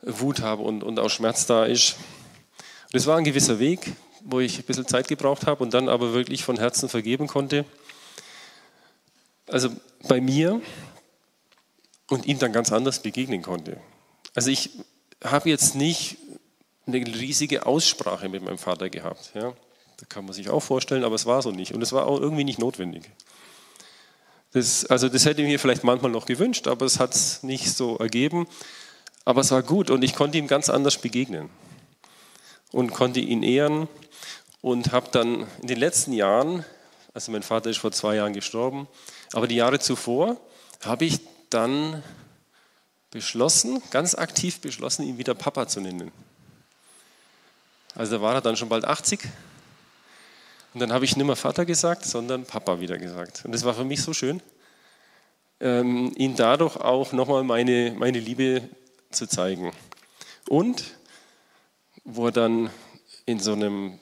Wut 0.05 0.41
habe 0.41 0.61
und, 0.61 0.83
und 0.83 0.99
auch 0.99 1.09
Schmerz 1.09 1.45
da 1.45 1.65
ist? 1.65 1.95
Und 2.91 2.99
es 2.99 3.07
war 3.07 3.17
ein 3.17 3.23
gewisser 3.23 3.59
Weg, 3.59 3.93
wo 4.21 4.39
ich 4.39 4.59
ein 4.59 4.63
bisschen 4.63 4.87
Zeit 4.87 5.07
gebraucht 5.07 5.47
habe 5.47 5.63
und 5.63 5.73
dann 5.73 5.89
aber 5.89 6.13
wirklich 6.13 6.43
von 6.43 6.57
Herzen 6.57 6.89
vergeben 6.89 7.27
konnte. 7.27 7.65
Also 9.47 9.69
bei 10.07 10.21
mir 10.21 10.61
und 12.09 12.25
ihm 12.25 12.39
dann 12.39 12.53
ganz 12.53 12.71
anders 12.71 13.01
begegnen 13.01 13.41
konnte. 13.41 13.77
Also 14.35 14.49
ich 14.49 14.71
habe 15.23 15.49
jetzt 15.49 15.75
nicht 15.75 16.17
eine 16.85 16.97
riesige 16.97 17.65
Aussprache 17.65 18.29
mit 18.29 18.43
meinem 18.43 18.57
Vater 18.57 18.89
gehabt. 18.89 19.31
Ja. 19.35 19.53
Da 19.97 20.05
kann 20.07 20.25
man 20.25 20.33
sich 20.33 20.49
auch 20.49 20.59
vorstellen, 20.59 21.03
aber 21.03 21.15
es 21.15 21.25
war 21.25 21.41
so 21.41 21.51
nicht. 21.51 21.73
Und 21.73 21.81
es 21.81 21.93
war 21.93 22.07
auch 22.07 22.19
irgendwie 22.19 22.43
nicht 22.43 22.59
notwendig. 22.59 23.09
Das, 24.51 24.85
also 24.85 25.09
das 25.09 25.25
hätte 25.25 25.41
ich 25.41 25.47
mir 25.47 25.59
vielleicht 25.59 25.83
manchmal 25.83 26.11
noch 26.11 26.25
gewünscht, 26.25 26.67
aber 26.67 26.85
es 26.85 26.99
hat 26.99 27.15
es 27.15 27.41
nicht 27.41 27.73
so 27.73 27.97
ergeben. 27.97 28.47
Aber 29.25 29.41
es 29.41 29.51
war 29.51 29.63
gut 29.63 29.89
und 29.89 30.03
ich 30.03 30.15
konnte 30.15 30.37
ihm 30.37 30.47
ganz 30.47 30.69
anders 30.69 30.97
begegnen 30.97 31.49
und 32.71 32.91
konnte 32.91 33.19
ihn 33.19 33.43
ehren 33.43 33.87
und 34.61 34.91
habe 34.91 35.09
dann 35.11 35.47
in 35.61 35.67
den 35.67 35.77
letzten 35.77 36.13
Jahren, 36.13 36.65
also 37.13 37.31
mein 37.31 37.43
Vater 37.43 37.69
ist 37.69 37.77
vor 37.77 37.91
zwei 37.91 38.15
Jahren 38.15 38.33
gestorben, 38.33 38.87
aber 39.31 39.47
die 39.47 39.55
Jahre 39.55 39.79
zuvor 39.79 40.37
habe 40.81 41.05
ich 41.05 41.21
dann 41.49 42.03
beschlossen, 43.11 43.81
ganz 43.91 44.15
aktiv 44.15 44.59
beschlossen, 44.59 45.03
ihn 45.03 45.17
wieder 45.17 45.35
Papa 45.35 45.67
zu 45.67 45.79
nennen. 45.79 46.11
Also 47.95 48.17
da 48.17 48.21
war 48.21 48.33
er 48.33 48.41
dann 48.41 48.57
schon 48.57 48.69
bald 48.69 48.85
80 48.85 49.21
und 50.73 50.79
dann 50.79 50.91
habe 50.91 51.05
ich 51.05 51.15
nicht 51.15 51.25
mehr 51.25 51.35
Vater 51.35 51.65
gesagt, 51.65 52.05
sondern 52.05 52.45
Papa 52.45 52.79
wieder 52.79 52.97
gesagt. 52.97 53.43
Und 53.45 53.51
das 53.51 53.63
war 53.63 53.75
für 53.75 53.85
mich 53.85 54.01
so 54.01 54.13
schön, 54.13 54.41
ähm, 55.59 56.11
ihm 56.15 56.35
dadurch 56.35 56.75
auch 56.77 57.13
nochmal 57.13 57.43
meine, 57.43 57.93
meine 57.95 58.19
Liebe 58.19 58.67
zu 59.13 59.27
zeigen. 59.27 59.71
Und 60.49 60.83
wo 62.03 62.27
er 62.27 62.31
dann 62.31 62.69
in 63.25 63.39
so 63.39 63.53
einem 63.53 63.99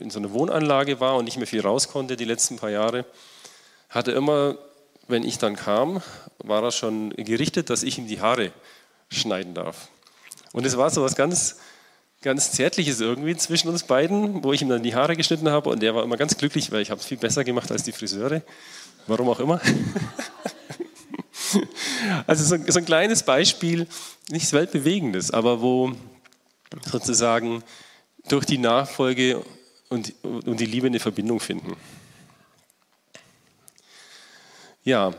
in 0.00 0.10
so 0.10 0.18
einer 0.18 0.32
Wohnanlage 0.32 1.00
war 1.00 1.16
und 1.16 1.24
nicht 1.24 1.36
mehr 1.36 1.46
viel 1.46 1.60
raus 1.60 1.88
konnte 1.88 2.16
die 2.16 2.24
letzten 2.24 2.56
paar 2.56 2.70
Jahre, 2.70 3.04
hat 3.88 4.08
er 4.08 4.16
immer, 4.16 4.56
wenn 5.06 5.22
ich 5.22 5.38
dann 5.38 5.56
kam, 5.56 6.02
war 6.38 6.62
er 6.62 6.72
schon 6.72 7.10
gerichtet, 7.10 7.70
dass 7.70 7.82
ich 7.82 7.98
ihm 7.98 8.08
die 8.08 8.20
Haare 8.20 8.52
schneiden 9.08 9.54
darf. 9.54 9.88
Und 10.52 10.66
es 10.66 10.76
war 10.76 10.90
so 10.90 11.02
was 11.02 11.14
ganz, 11.14 11.58
ganz 12.22 12.52
Zärtliches 12.52 13.00
irgendwie 13.00 13.36
zwischen 13.36 13.68
uns 13.68 13.84
beiden, 13.84 14.42
wo 14.42 14.52
ich 14.52 14.62
ihm 14.62 14.68
dann 14.68 14.82
die 14.82 14.94
Haare 14.94 15.16
geschnitten 15.16 15.48
habe 15.48 15.70
und 15.70 15.82
er 15.82 15.94
war 15.94 16.02
immer 16.02 16.16
ganz 16.16 16.36
glücklich, 16.36 16.72
weil 16.72 16.82
ich 16.82 16.90
habe 16.90 17.00
es 17.00 17.06
viel 17.06 17.18
besser 17.18 17.44
gemacht 17.44 17.70
als 17.70 17.82
die 17.82 17.92
Friseure. 17.92 18.42
Warum 19.06 19.28
auch 19.28 19.40
immer. 19.40 19.60
also 22.26 22.44
so, 22.44 22.62
so 22.70 22.78
ein 22.78 22.84
kleines 22.84 23.22
Beispiel, 23.22 23.86
nichts 24.28 24.52
Weltbewegendes, 24.52 25.30
aber 25.30 25.60
wo 25.60 25.92
sozusagen 26.90 27.62
durch 28.28 28.44
die 28.44 28.58
Nachfolge 28.58 29.44
und, 29.88 30.14
und 30.22 30.58
die 30.60 30.66
Liebe 30.66 30.86
eine 30.86 31.00
Verbindung 31.00 31.40
finden. 31.40 31.76
Ja, 34.82 35.14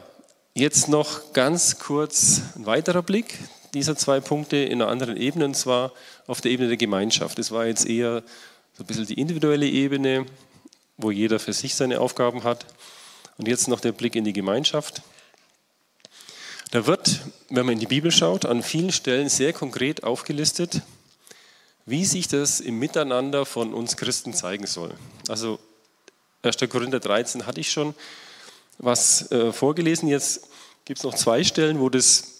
jetzt 0.53 0.89
noch 0.89 1.33
ganz 1.33 1.79
kurz 1.79 2.41
ein 2.55 2.65
weiterer 2.65 3.01
Blick 3.01 3.39
dieser 3.73 3.95
zwei 3.95 4.19
Punkte 4.19 4.57
in 4.57 4.81
einer 4.81 4.89
anderen 4.89 5.17
Ebene, 5.17 5.45
und 5.45 5.55
zwar 5.55 5.91
auf 6.27 6.41
der 6.41 6.51
Ebene 6.51 6.69
der 6.69 6.77
Gemeinschaft. 6.77 7.37
Das 7.37 7.51
war 7.51 7.65
jetzt 7.65 7.85
eher 7.85 8.23
so 8.73 8.83
ein 8.83 8.87
bisschen 8.87 9.05
die 9.05 9.19
individuelle 9.19 9.67
Ebene, 9.67 10.25
wo 10.97 11.11
jeder 11.11 11.39
für 11.39 11.53
sich 11.53 11.75
seine 11.75 11.99
Aufgaben 11.99 12.43
hat. 12.43 12.65
Und 13.37 13.47
jetzt 13.47 13.67
noch 13.67 13.81
der 13.81 13.91
Blick 13.91 14.15
in 14.15 14.23
die 14.23 14.33
Gemeinschaft. 14.33 15.01
Da 16.71 16.85
wird, 16.87 17.21
wenn 17.49 17.65
man 17.65 17.73
in 17.73 17.79
die 17.79 17.85
Bibel 17.85 18.11
schaut, 18.11 18.45
an 18.45 18.63
vielen 18.63 18.91
Stellen 18.91 19.29
sehr 19.29 19.53
konkret 19.53 20.03
aufgelistet, 20.03 20.81
wie 21.85 22.05
sich 22.05 22.27
das 22.27 22.59
im 22.59 22.79
Miteinander 22.79 23.45
von 23.45 23.73
uns 23.73 23.95
Christen 23.97 24.33
zeigen 24.33 24.65
soll. 24.65 24.93
Also 25.27 25.59
1. 26.41 26.57
Korinther 26.69 26.99
13 26.99 27.45
hatte 27.45 27.61
ich 27.61 27.71
schon 27.71 27.93
was 28.77 29.31
äh, 29.31 29.51
vorgelesen. 29.51 30.07
Jetzt 30.09 30.47
gibt 30.85 30.99
es 30.99 31.03
noch 31.03 31.15
zwei 31.15 31.43
Stellen, 31.43 31.79
wo 31.79 31.89
das 31.89 32.39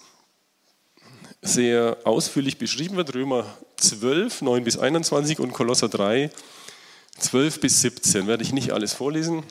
sehr 1.42 1.98
ausführlich 2.04 2.58
beschrieben 2.58 2.98
wird. 2.98 3.14
Römer 3.14 3.46
12, 3.78 4.42
9 4.42 4.64
bis 4.64 4.78
21 4.78 5.40
und 5.40 5.54
Kolosser 5.54 5.90
3, 5.90 6.32
12 7.18 7.60
bis 7.60 7.82
17. 7.82 8.28
Werde 8.28 8.44
ich 8.44 8.52
nicht 8.52 8.72
alles 8.72 8.94
vorlesen. 8.94 9.44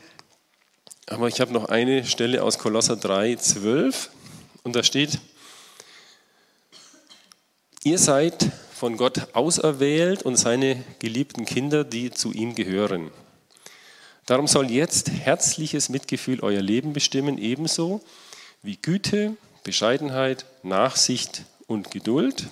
Aber 1.07 1.29
ich 1.29 1.41
habe 1.41 1.53
noch 1.53 1.67
eine 1.67 2.05
Stelle 2.05 2.43
aus 2.43 2.59
Kolosser 2.59 2.97
3, 2.97 3.37
12 3.37 4.11
und 4.65 4.75
da 4.75 4.83
steht, 4.83 5.21
ihr 7.85 7.99
seid 7.99 8.51
von 8.73 8.97
Gott 8.97 9.35
auserwählt 9.35 10.23
und 10.25 10.37
seine 10.37 10.83
geliebten 10.99 11.45
Kinder, 11.45 11.85
die 11.85 12.11
zu 12.11 12.33
ihm 12.33 12.55
gehören. 12.55 13.11
Darum 14.27 14.47
soll 14.47 14.71
jetzt 14.71 15.11
herzliches 15.11 15.91
Mitgefühl 15.91 16.41
euer 16.41 16.63
Leben 16.63 16.95
bestimmen, 16.95 17.37
ebenso 17.39 18.03
wie 18.63 18.77
Güte, 18.77 19.37
Bescheidenheit, 19.63 20.47
Nachsicht 20.63 21.43
und 21.67 21.91
Geduld. 21.91 22.49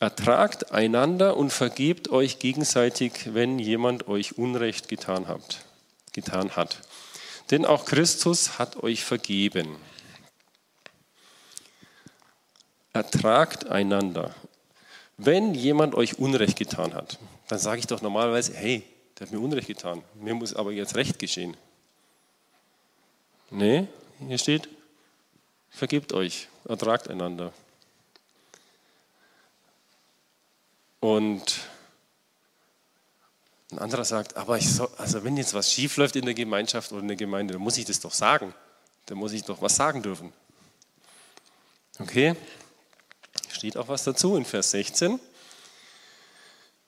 Ertragt 0.00 0.72
einander 0.72 1.36
und 1.36 1.52
vergebt 1.52 2.08
euch 2.10 2.40
gegenseitig, 2.40 3.32
wenn 3.32 3.60
jemand 3.60 4.08
euch 4.08 4.36
Unrecht 4.36 4.88
getan 4.88 5.28
hat. 5.28 5.64
Getan 6.12 6.56
hat. 6.56 6.80
Denn 7.52 7.64
auch 7.64 7.84
Christus 7.84 8.58
hat 8.58 8.82
euch 8.82 9.04
vergeben. 9.04 9.76
Ertragt 12.92 13.66
einander. 13.66 14.34
Wenn 15.16 15.54
jemand 15.54 15.94
euch 15.94 16.18
Unrecht 16.18 16.58
getan 16.58 16.94
hat, 16.94 17.18
dann 17.48 17.58
sage 17.58 17.78
ich 17.78 17.86
doch 17.86 18.02
normalerweise, 18.02 18.54
hey, 18.54 18.82
der 19.18 19.26
hat 19.26 19.32
mir 19.32 19.40
Unrecht 19.40 19.68
getan, 19.68 20.02
mir 20.14 20.34
muss 20.34 20.54
aber 20.54 20.72
jetzt 20.72 20.96
Recht 20.96 21.18
geschehen. 21.18 21.56
Nee, 23.50 23.86
hier 24.26 24.38
steht, 24.38 24.68
vergebt 25.70 26.12
euch, 26.12 26.48
ertragt 26.66 27.08
einander. 27.08 27.52
Und 31.00 31.60
ein 33.72 33.78
anderer 33.78 34.04
sagt, 34.04 34.36
aber 34.36 34.60
soll, 34.60 34.88
also 34.98 35.24
wenn 35.24 35.36
jetzt 35.36 35.54
was 35.54 35.72
schief 35.72 35.96
läuft 35.96 36.14
in 36.16 36.26
der 36.26 36.34
Gemeinschaft 36.34 36.92
oder 36.92 37.00
in 37.00 37.08
der 37.08 37.16
Gemeinde, 37.16 37.54
dann 37.54 37.62
muss 37.62 37.78
ich 37.78 37.84
das 37.84 38.00
doch 38.00 38.12
sagen. 38.12 38.54
Dann 39.06 39.18
muss 39.18 39.32
ich 39.32 39.42
doch 39.42 39.60
was 39.62 39.74
sagen 39.74 40.02
dürfen. 40.02 40.32
Okay? 41.98 42.36
Steht 43.62 43.76
auch 43.76 43.86
was 43.86 44.02
dazu 44.02 44.34
in 44.34 44.44
Vers 44.44 44.72
16. 44.72 45.20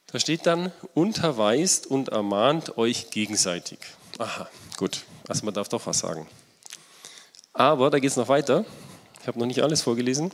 Da 0.09 0.19
steht 0.19 0.45
dann, 0.45 0.73
unterweist 0.93 1.87
und 1.87 2.09
ermahnt 2.09 2.77
euch 2.79 3.11
gegenseitig. 3.11 3.79
Aha, 4.19 4.51
gut. 4.77 5.05
Also 5.29 5.45
man 5.45 5.55
darf 5.55 5.69
doch 5.69 5.87
was 5.87 6.01
sagen. 6.01 6.27
Aber 7.53 7.91
da 7.91 8.01
geht 8.01 8.11
es 8.11 8.17
noch 8.17 8.27
weiter. 8.27 8.65
Ich 9.21 9.29
habe 9.29 9.39
noch 9.39 9.47
nicht 9.47 9.63
alles 9.63 9.83
vorgelesen. 9.83 10.33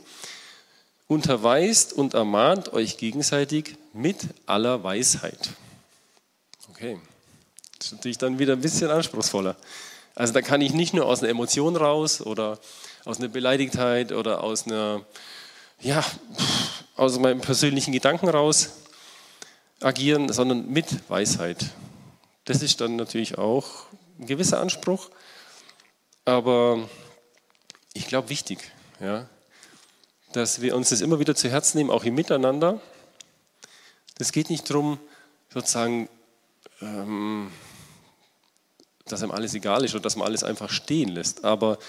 Unterweist 1.05 1.93
und 1.93 2.15
ermahnt 2.15 2.73
euch 2.73 2.97
gegenseitig 2.97 3.75
mit 3.93 4.17
aller 4.47 4.83
Weisheit. 4.83 5.51
Okay, 6.71 6.99
das 7.77 7.85
ist 7.85 7.93
natürlich 7.93 8.17
dann 8.17 8.39
wieder 8.39 8.53
ein 8.53 8.61
bisschen 8.61 8.89
anspruchsvoller. 8.89 9.55
Also 10.15 10.33
da 10.33 10.41
kann 10.41 10.61
ich 10.61 10.73
nicht 10.73 10.95
nur 10.95 11.05
aus 11.05 11.19
einer 11.21 11.29
Emotion 11.29 11.75
raus 11.75 12.19
oder 12.19 12.57
aus 13.05 13.19
einer 13.19 13.27
Beleidigtheit 13.27 14.11
oder 14.11 14.43
aus 14.43 14.65
einer, 14.65 15.05
ja, 15.81 16.03
aus 16.95 17.17
meinem 17.19 17.41
persönlichen 17.41 17.91
Gedanken 17.91 18.29
raus 18.29 18.69
agieren, 19.81 20.31
sondern 20.31 20.69
mit 20.69 21.09
Weisheit. 21.09 21.65
Das 22.45 22.61
ist 22.61 22.81
dann 22.81 22.95
natürlich 22.95 23.37
auch 23.37 23.85
ein 24.19 24.27
gewisser 24.27 24.59
Anspruch, 24.59 25.09
aber 26.25 26.87
ich 27.93 28.07
glaube 28.07 28.29
wichtig, 28.29 28.71
ja, 28.99 29.27
dass 30.33 30.61
wir 30.61 30.75
uns 30.75 30.89
das 30.89 31.01
immer 31.01 31.19
wieder 31.19 31.35
zu 31.35 31.49
Herzen 31.49 31.77
nehmen, 31.77 31.89
auch 31.89 32.03
im 32.03 32.15
Miteinander. 32.15 32.79
Es 34.19 34.31
geht 34.31 34.49
nicht 34.49 34.69
darum, 34.69 34.99
sozusagen 35.49 36.07
ähm, 36.79 37.51
dass 39.05 39.23
einem 39.23 39.31
alles 39.31 39.53
egal 39.53 39.83
ist 39.83 39.93
oder 39.93 40.03
dass 40.03 40.15
man 40.15 40.27
alles 40.27 40.43
einfach 40.43 40.69
stehen 40.69 41.09
lässt, 41.09 41.43
aber 41.43 41.79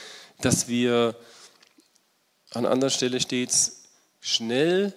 dass 0.41 0.67
wir 0.67 1.15
an 2.51 2.67
anderer 2.67 2.91
Stelle 2.91 3.21
stets 3.21 3.82
schnell 4.23 4.95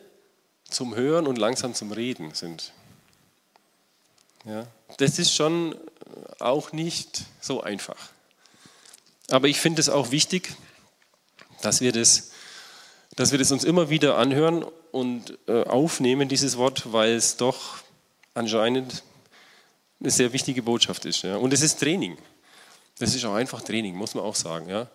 zum 0.69 0.95
Hören 0.95 1.27
und 1.27 1.38
langsam 1.38 1.73
zum 1.73 1.91
Reden 1.91 2.33
sind. 2.33 2.71
Ja, 4.45 4.67
das 4.97 5.19
ist 5.19 5.33
schon 5.33 5.75
auch 6.39 6.71
nicht 6.71 7.23
so 7.41 7.61
einfach. 7.61 8.09
Aber 9.29 9.47
ich 9.47 9.59
finde 9.59 9.81
es 9.81 9.89
auch 9.89 10.11
wichtig, 10.11 10.55
dass 11.61 11.81
wir 11.81 11.91
das, 11.91 12.31
dass 13.15 13.31
wir 13.31 13.39
das 13.39 13.51
uns 13.51 13.63
immer 13.63 13.89
wieder 13.89 14.17
anhören 14.17 14.63
und 14.91 15.38
äh, 15.47 15.63
aufnehmen, 15.63 16.29
dieses 16.29 16.57
Wort, 16.57 16.93
weil 16.93 17.15
es 17.15 17.38
doch 17.38 17.79
anscheinend 18.35 19.03
eine 19.99 20.11
sehr 20.11 20.31
wichtige 20.33 20.61
Botschaft 20.61 21.05
ist. 21.05 21.23
Ja. 21.23 21.38
Und 21.38 21.51
es 21.51 21.61
ist 21.61 21.79
Training. 21.79 22.17
Das 22.99 23.15
ist 23.15 23.25
auch 23.25 23.33
einfach 23.33 23.61
Training, 23.61 23.95
muss 23.95 24.13
man 24.13 24.23
auch 24.23 24.35
sagen. 24.35 24.69
Ja. 24.69 24.88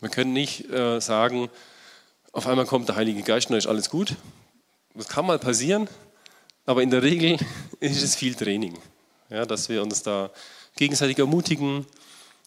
Wir 0.00 0.10
können 0.10 0.32
nicht 0.32 0.70
äh, 0.70 1.00
sagen, 1.00 1.50
auf 2.32 2.46
einmal 2.46 2.66
kommt 2.66 2.88
der 2.88 2.96
Heilige 2.96 3.22
Geist 3.22 3.46
und 3.46 3.52
dann 3.52 3.58
ist 3.58 3.66
alles 3.66 3.90
gut. 3.90 4.16
Das 4.94 5.08
kann 5.08 5.26
mal 5.26 5.38
passieren, 5.38 5.88
aber 6.66 6.82
in 6.82 6.90
der 6.90 7.02
Regel 7.02 7.38
ist 7.80 8.02
es 8.02 8.14
viel 8.14 8.34
Training. 8.34 8.76
Ja, 9.28 9.46
dass 9.46 9.68
wir 9.68 9.82
uns 9.82 10.02
da 10.02 10.30
gegenseitig 10.76 11.18
ermutigen, 11.18 11.86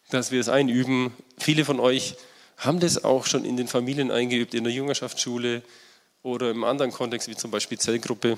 dass 0.09 0.31
wir 0.31 0.39
es 0.39 0.49
einüben. 0.49 1.13
Viele 1.37 1.65
von 1.65 1.79
euch 1.79 2.15
haben 2.57 2.79
das 2.79 3.03
auch 3.03 3.25
schon 3.25 3.45
in 3.45 3.57
den 3.57 3.67
Familien 3.67 4.11
eingeübt, 4.11 4.53
in 4.53 4.63
der 4.63 4.73
Jüngerschaftsschule 4.73 5.61
oder 6.23 6.51
im 6.51 6.63
anderen 6.63 6.91
Kontext, 6.91 7.27
wie 7.27 7.35
zum 7.35 7.51
Beispiel 7.51 7.77
Zellgruppe. 7.77 8.37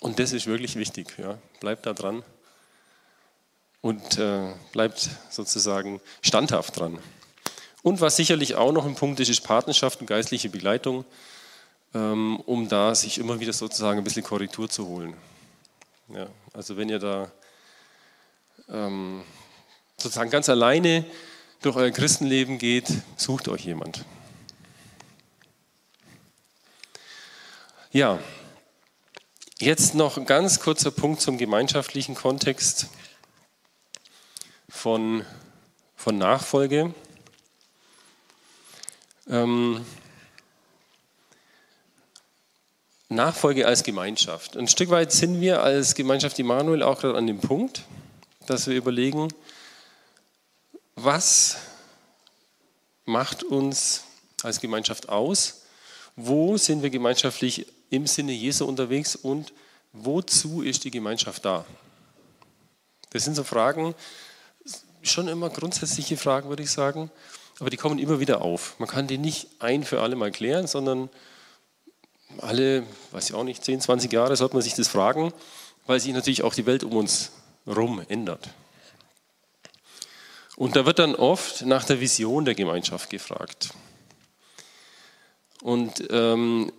Und 0.00 0.18
das 0.18 0.32
ist 0.32 0.46
wirklich 0.46 0.76
wichtig. 0.76 1.14
Ja. 1.18 1.38
Bleibt 1.60 1.86
da 1.86 1.92
dran 1.92 2.24
und 3.80 4.18
äh, 4.18 4.52
bleibt 4.72 5.10
sozusagen 5.30 6.00
standhaft 6.22 6.78
dran. 6.78 6.98
Und 7.82 8.00
was 8.00 8.16
sicherlich 8.16 8.54
auch 8.54 8.72
noch 8.72 8.86
ein 8.86 8.94
Punkt 8.94 9.20
ist, 9.20 9.28
ist 9.28 9.40
Partnerschaft 9.40 10.00
und 10.00 10.06
geistliche 10.06 10.48
Begleitung, 10.48 11.04
ähm, 11.94 12.40
um 12.46 12.68
da 12.68 12.94
sich 12.94 13.18
immer 13.18 13.40
wieder 13.40 13.52
sozusagen 13.52 13.98
ein 13.98 14.04
bisschen 14.04 14.22
Korrektur 14.22 14.68
zu 14.68 14.86
holen. 14.86 15.14
Ja, 16.08 16.28
also 16.52 16.76
wenn 16.76 16.88
ihr 16.88 16.98
da 16.98 17.30
ähm, 18.68 19.22
sozusagen 19.96 20.30
ganz 20.30 20.48
alleine 20.48 21.04
durch 21.62 21.76
euer 21.76 21.90
Christenleben 21.90 22.58
geht, 22.58 22.88
sucht 23.16 23.48
euch 23.48 23.64
jemand. 23.64 24.04
Ja, 27.92 28.18
Jetzt 29.62 29.94
noch 29.94 30.16
ein 30.16 30.24
ganz 30.24 30.58
kurzer 30.58 30.90
Punkt 30.90 31.20
zum 31.20 31.36
gemeinschaftlichen 31.36 32.14
Kontext 32.14 32.86
von, 34.70 35.22
von 35.96 36.16
Nachfolge. 36.16 36.94
Ähm, 39.30 39.86
Nachfolge 43.08 43.64
als 43.64 43.84
Gemeinschaft. 43.84 44.56
Ein 44.56 44.66
Stück 44.66 44.90
weit 44.90 45.12
sind 45.12 45.40
wir 45.40 45.62
als 45.62 45.94
Gemeinschaft 45.94 46.38
Immanuel 46.40 46.82
auch 46.82 47.00
gerade 47.00 47.16
an 47.16 47.28
dem 47.28 47.38
Punkt, 47.38 47.84
dass 48.46 48.66
wir 48.66 48.76
überlegen, 48.76 49.28
was 50.96 51.58
macht 53.04 53.44
uns 53.44 54.02
als 54.42 54.60
Gemeinschaft 54.60 55.08
aus? 55.08 55.62
Wo 56.16 56.56
sind 56.56 56.82
wir 56.82 56.90
gemeinschaftlich 56.90 57.66
im 57.90 58.08
Sinne 58.08 58.32
Jesu 58.32 58.64
unterwegs 58.64 59.14
und 59.14 59.52
wozu 59.92 60.62
ist 60.62 60.82
die 60.82 60.90
Gemeinschaft 60.90 61.44
da? 61.44 61.64
Das 63.10 63.24
sind 63.24 63.36
so 63.36 63.44
Fragen, 63.44 63.94
schon 65.02 65.28
immer 65.28 65.50
grundsätzliche 65.50 66.16
Fragen, 66.16 66.48
würde 66.48 66.64
ich 66.64 66.70
sagen, 66.70 67.10
aber 67.60 67.70
die 67.70 67.76
kommen 67.76 67.98
immer 67.98 68.20
wieder 68.20 68.42
auf. 68.42 68.74
Man 68.78 68.88
kann 68.88 69.06
die 69.06 69.18
nicht 69.18 69.48
ein 69.58 69.84
für 69.84 70.00
alle 70.00 70.16
Mal 70.16 70.30
klären, 70.30 70.66
sondern 70.66 71.10
alle, 72.38 72.84
weiß 73.12 73.30
ich 73.30 73.34
auch 73.34 73.44
nicht, 73.44 73.64
10, 73.64 73.80
20 73.80 74.12
Jahre 74.12 74.36
sollte 74.36 74.54
man 74.54 74.62
sich 74.62 74.74
das 74.74 74.88
fragen, 74.88 75.32
weil 75.86 76.00
sich 76.00 76.12
natürlich 76.12 76.42
auch 76.42 76.54
die 76.54 76.66
Welt 76.66 76.84
um 76.84 76.92
uns 76.92 77.32
herum 77.66 78.02
ändert. 78.08 78.48
Und 80.56 80.76
da 80.76 80.86
wird 80.86 80.98
dann 80.98 81.14
oft 81.14 81.64
nach 81.64 81.84
der 81.84 82.00
Vision 82.00 82.44
der 82.44 82.54
Gemeinschaft 82.54 83.10
gefragt. 83.10 83.70
Und 85.62 86.08
ähm, 86.10 86.72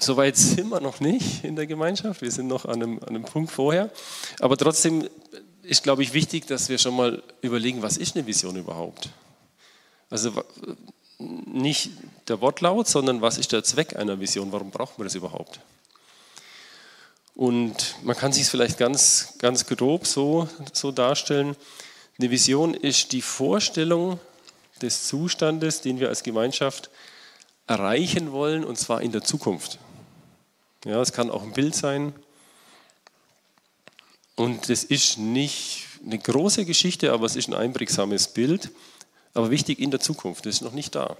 Soweit 0.00 0.36
sind 0.36 0.68
wir 0.68 0.80
noch 0.80 1.00
nicht 1.00 1.42
in 1.42 1.56
der 1.56 1.66
Gemeinschaft. 1.66 2.22
Wir 2.22 2.30
sind 2.30 2.46
noch 2.46 2.64
an 2.64 2.82
einem, 2.82 2.98
an 3.00 3.08
einem 3.08 3.24
Punkt 3.24 3.50
vorher. 3.50 3.90
Aber 4.38 4.56
trotzdem 4.56 5.08
ist, 5.62 5.82
glaube 5.82 6.02
ich, 6.04 6.12
wichtig, 6.12 6.46
dass 6.46 6.68
wir 6.68 6.78
schon 6.78 6.94
mal 6.94 7.22
überlegen, 7.42 7.82
was 7.82 7.96
ist 7.96 8.16
eine 8.16 8.26
Vision 8.26 8.56
überhaupt? 8.56 9.10
Also 10.10 10.32
nicht 11.18 11.90
der 12.28 12.40
Wortlaut, 12.40 12.88
sondern 12.88 13.20
was 13.20 13.38
ist 13.38 13.52
der 13.52 13.64
Zweck 13.64 13.96
einer 13.96 14.20
Vision? 14.20 14.52
Warum 14.52 14.70
braucht 14.70 14.98
man 14.98 15.06
das 15.06 15.14
überhaupt? 15.14 15.60
Und 17.34 17.96
man 18.02 18.16
kann 18.16 18.32
sich 18.32 18.42
es 18.42 18.48
vielleicht 18.48 18.78
ganz, 18.78 19.34
ganz 19.38 19.66
grob 19.66 20.06
so, 20.06 20.48
so 20.72 20.90
darstellen. 20.90 21.56
Eine 22.18 22.30
Vision 22.30 22.74
ist 22.74 23.12
die 23.12 23.22
Vorstellung 23.22 24.18
des 24.82 25.06
Zustandes, 25.06 25.80
den 25.80 26.00
wir 26.00 26.08
als 26.08 26.22
Gemeinschaft 26.22 26.90
erreichen 27.66 28.32
wollen, 28.32 28.64
und 28.64 28.76
zwar 28.76 29.02
in 29.02 29.12
der 29.12 29.22
Zukunft. 29.22 29.78
Ja, 30.84 31.00
es 31.00 31.12
kann 31.12 31.30
auch 31.30 31.42
ein 31.42 31.52
Bild 31.52 31.74
sein. 31.74 32.12
Und 34.36 34.70
es 34.70 34.84
ist 34.84 35.18
nicht 35.18 35.86
eine 36.04 36.18
große 36.18 36.64
Geschichte, 36.64 37.12
aber 37.12 37.26
es 37.26 37.36
ist 37.36 37.48
ein 37.48 37.54
einprägsames 37.54 38.28
Bild. 38.28 38.70
Aber 39.38 39.52
wichtig 39.52 39.78
in 39.78 39.92
der 39.92 40.00
Zukunft, 40.00 40.46
das 40.46 40.56
ist 40.56 40.62
noch 40.62 40.72
nicht 40.72 40.96
da. 40.96 41.16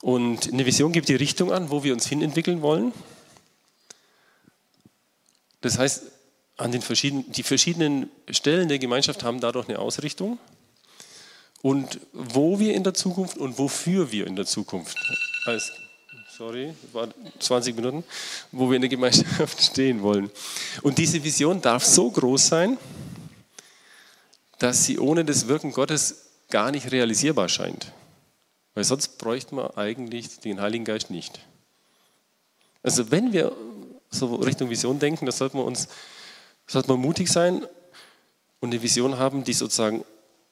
Und 0.00 0.50
eine 0.50 0.64
Vision 0.64 0.92
gibt 0.92 1.10
die 1.10 1.14
Richtung 1.14 1.52
an, 1.52 1.68
wo 1.68 1.84
wir 1.84 1.92
uns 1.92 2.06
hinentwickeln 2.06 2.62
wollen. 2.62 2.94
Das 5.60 5.76
heißt, 5.76 6.04
an 6.56 6.72
den 6.72 6.80
verschiedenen, 6.80 7.30
die 7.32 7.42
verschiedenen 7.42 8.08
Stellen 8.30 8.70
der 8.70 8.78
Gemeinschaft 8.78 9.24
haben 9.24 9.40
dadurch 9.40 9.68
eine 9.68 9.78
Ausrichtung. 9.78 10.38
Und 11.60 12.00
wo 12.14 12.58
wir 12.58 12.72
in 12.72 12.82
der 12.82 12.94
Zukunft 12.94 13.36
und 13.36 13.58
wofür 13.58 14.10
wir 14.10 14.26
in 14.26 14.36
der 14.36 14.46
Zukunft 14.46 14.96
als 15.44 15.70
sorry, 16.34 16.72
war 16.94 17.08
20 17.40 17.76
Minuten, 17.76 18.04
wo 18.52 18.70
wir 18.70 18.76
in 18.76 18.80
der 18.80 18.88
Gemeinschaft 18.88 19.60
stehen 19.62 20.00
wollen. 20.00 20.30
Und 20.80 20.96
diese 20.96 21.22
Vision 21.22 21.60
darf 21.60 21.84
so 21.84 22.10
groß 22.10 22.46
sein, 22.46 22.78
dass 24.60 24.84
sie 24.84 25.00
ohne 25.00 25.24
das 25.24 25.48
Wirken 25.48 25.72
Gottes 25.72 26.26
gar 26.50 26.70
nicht 26.70 26.92
realisierbar 26.92 27.48
scheint. 27.48 27.92
Weil 28.74 28.84
sonst 28.84 29.18
bräuchte 29.18 29.56
man 29.56 29.72
eigentlich 29.72 30.38
den 30.38 30.60
Heiligen 30.60 30.84
Geist 30.84 31.10
nicht. 31.10 31.40
Also 32.84 33.10
wenn 33.10 33.32
wir 33.32 33.52
so 34.10 34.36
Richtung 34.36 34.70
Vision 34.70 35.00
denken, 35.00 35.26
da 35.26 35.32
sollte 35.32 35.56
man 35.56 35.66
uns 35.66 35.88
sollte 36.68 36.88
man 36.88 37.00
mutig 37.00 37.28
sein 37.28 37.66
und 38.60 38.70
eine 38.70 38.80
Vision 38.80 39.18
haben, 39.18 39.42
die 39.42 39.52
sozusagen 39.52 40.04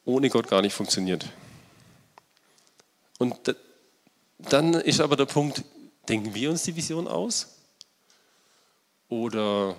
ohne 0.05 0.31
Gott 0.31 0.49
gar 0.49 0.63
nicht 0.63 0.75
funktioniert. 0.75 1.27
Und 3.19 3.55
dann 4.39 4.75
ist 4.75 5.01
aber 5.01 5.15
der 5.15 5.27
Punkt, 5.27 5.63
Denken 6.09 6.35
wir 6.35 6.51
uns 6.51 6.63
die 6.63 6.75
Vision 6.75 7.07
aus? 7.07 7.59
Oder 9.11 9.77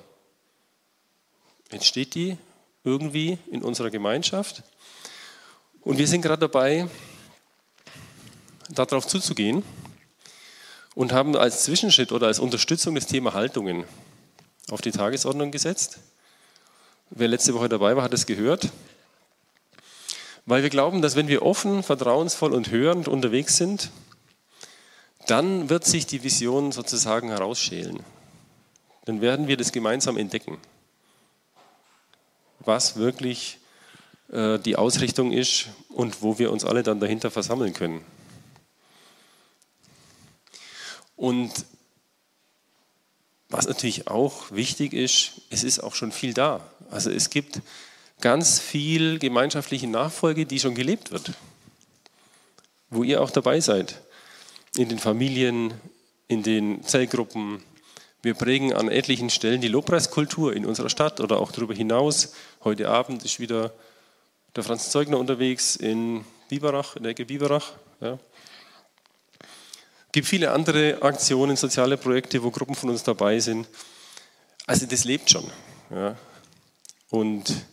entsteht 1.70 2.14
die 2.14 2.38
irgendwie 2.84 3.38
in 3.52 3.62
unserer 3.62 3.90
Gemeinschaft? 3.90 4.64
Und 5.82 5.98
wir 5.98 6.08
sind 6.08 6.22
gerade 6.22 6.42
dabei, 6.42 6.88
darauf 8.70 9.08
zuzugehen 9.08 9.64
und 10.96 11.12
haben 11.12 11.36
als 11.36 11.64
Zwischenschritt 11.64 12.12
oder 12.12 12.28
als 12.28 12.40
Unterstützung 12.40 12.96
das 12.96 13.08
Thema 13.08 13.34
Haltungen 13.34 13.86
auf 14.70 14.82
die 14.82 14.92
Tagesordnung 14.92 15.52
gesetzt. 15.52 16.00
Wer 17.10 17.28
letzte 17.28 17.54
Woche 17.54 17.70
dabei 17.70 17.96
war, 17.96 18.04
hat 18.04 18.14
es 18.14 18.26
gehört. 18.26 18.70
Weil 20.46 20.64
wir 20.64 20.70
glauben, 20.70 21.02
dass 21.02 21.16
wenn 21.16 21.28
wir 21.28 21.44
offen, 21.44 21.84
vertrauensvoll 21.84 22.54
und 22.54 22.72
hörend 22.72 23.08
unterwegs 23.08 23.58
sind, 23.58 23.92
dann 25.28 25.70
wird 25.70 25.86
sich 25.86 26.06
die 26.06 26.24
Vision 26.24 26.72
sozusagen 26.72 27.30
herausschälen. 27.30 28.04
Dann 29.06 29.22
werden 29.22 29.48
wir 29.48 29.58
das 29.58 29.72
gemeinsam 29.72 30.18
entdecken, 30.18 30.58
was 32.60 32.96
wirklich 32.96 33.60
äh, 34.32 34.60
die 34.60 34.76
Ausrichtung 34.76 35.32
ist 35.32 35.68
und 35.90 36.22
wo 36.22 36.40
wir 36.40 36.52
uns 36.52 36.66
alle 36.66 36.84
dann 36.84 37.00
dahinter 37.00 37.32
versammeln 37.32 37.74
können. 37.74 38.04
Und 41.16 41.52
was 43.50 43.68
natürlich 43.68 44.08
auch 44.08 44.52
wichtig 44.52 44.94
ist, 44.94 45.42
es 45.50 45.64
ist 45.64 45.80
auch 45.80 45.96
schon 45.96 46.12
viel 46.12 46.34
da. 46.34 46.70
Also 46.92 47.10
es 47.10 47.30
gibt 47.30 47.62
ganz 48.22 48.60
viel 48.60 49.18
gemeinschaftliche 49.20 49.88
Nachfolge, 49.88 50.46
die 50.46 50.60
schon 50.60 50.76
gelebt 50.76 51.12
wird, 51.12 51.34
wo 52.90 53.04
ihr 53.04 53.22
auch 53.22 53.32
dabei 53.32 53.60
seid 53.60 54.02
in 54.76 54.88
den 54.88 55.00
Familien, 55.00 55.74
in 56.28 56.44
den 56.44 56.84
Zellgruppen. 56.84 57.64
Wir 58.22 58.34
prägen 58.34 58.74
an 58.74 58.90
etlichen 58.90 59.30
Stellen 59.30 59.62
die 59.62 59.70
Lobpreiskultur 59.70 60.54
in 60.54 60.66
unserer 60.66 60.90
Stadt 60.90 61.22
oder 61.22 61.40
auch 61.40 61.54
darüber 61.54 61.74
hinaus. 61.74 62.34
Heute 62.66 62.90
Abend 62.90 63.24
ist 63.24 63.40
wieder 63.40 63.72
der 64.58 64.64
Franz 64.66 64.90
Zeugner 64.90 65.18
unterwegs 65.18 65.78
in 65.78 66.26
Biberach, 66.50 66.98
in 66.98 67.04
der 67.04 67.14
Ecke 67.14 67.24
Biberach. 67.24 67.72
Ja. 68.02 68.20
Es 69.40 70.12
gibt 70.12 70.28
viele 70.28 70.52
andere 70.52 71.02
Aktionen, 71.02 71.56
soziale 71.56 71.96
Projekte, 71.96 72.44
wo 72.44 72.52
Gruppen 72.52 72.76
von 72.76 72.90
uns 72.90 73.04
dabei 73.04 73.40
sind. 73.40 73.70
Also 74.66 74.86
das 74.86 75.06
lebt 75.06 75.30
schon. 75.30 75.50
Ja. 75.90 76.18
Und 77.10 77.66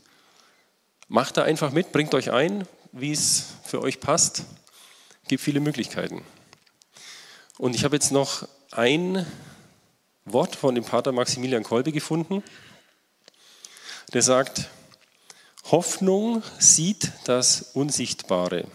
macht 1.08 1.38
da 1.38 1.42
einfach 1.42 1.72
mit, 1.72 1.90
bringt 1.90 2.14
euch 2.14 2.30
ein, 2.30 2.68
wie 2.92 3.10
es 3.10 3.46
für 3.64 3.82
euch 3.82 3.98
passt. 3.98 4.44
Es 5.24 5.28
gibt 5.28 5.42
viele 5.42 5.58
Möglichkeiten. 5.58 6.22
Und 7.58 7.74
ich 7.74 7.82
habe 7.82 7.96
jetzt 7.96 8.12
noch 8.12 8.46
ein 8.70 9.26
Wort 10.26 10.56
von 10.56 10.74
dem 10.74 10.84
Pater 10.84 11.12
Maximilian 11.12 11.62
Kolbe 11.62 11.92
gefunden, 11.92 12.42
der 14.12 14.22
sagt, 14.22 14.68
Hoffnung 15.70 16.42
sieht 16.58 17.12
das 17.24 17.70
Unsichtbare, 17.74 18.66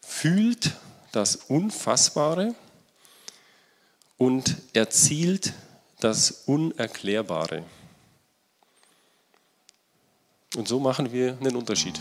fühlt 0.00 0.72
das 1.12 1.36
Unfassbare 1.36 2.54
und 4.16 4.56
erzielt 4.72 5.52
das 6.00 6.42
Unerklärbare. 6.46 7.64
Und 10.54 10.68
so 10.68 10.78
machen 10.78 11.12
wir 11.12 11.36
einen 11.40 11.56
Unterschied. 11.56 12.00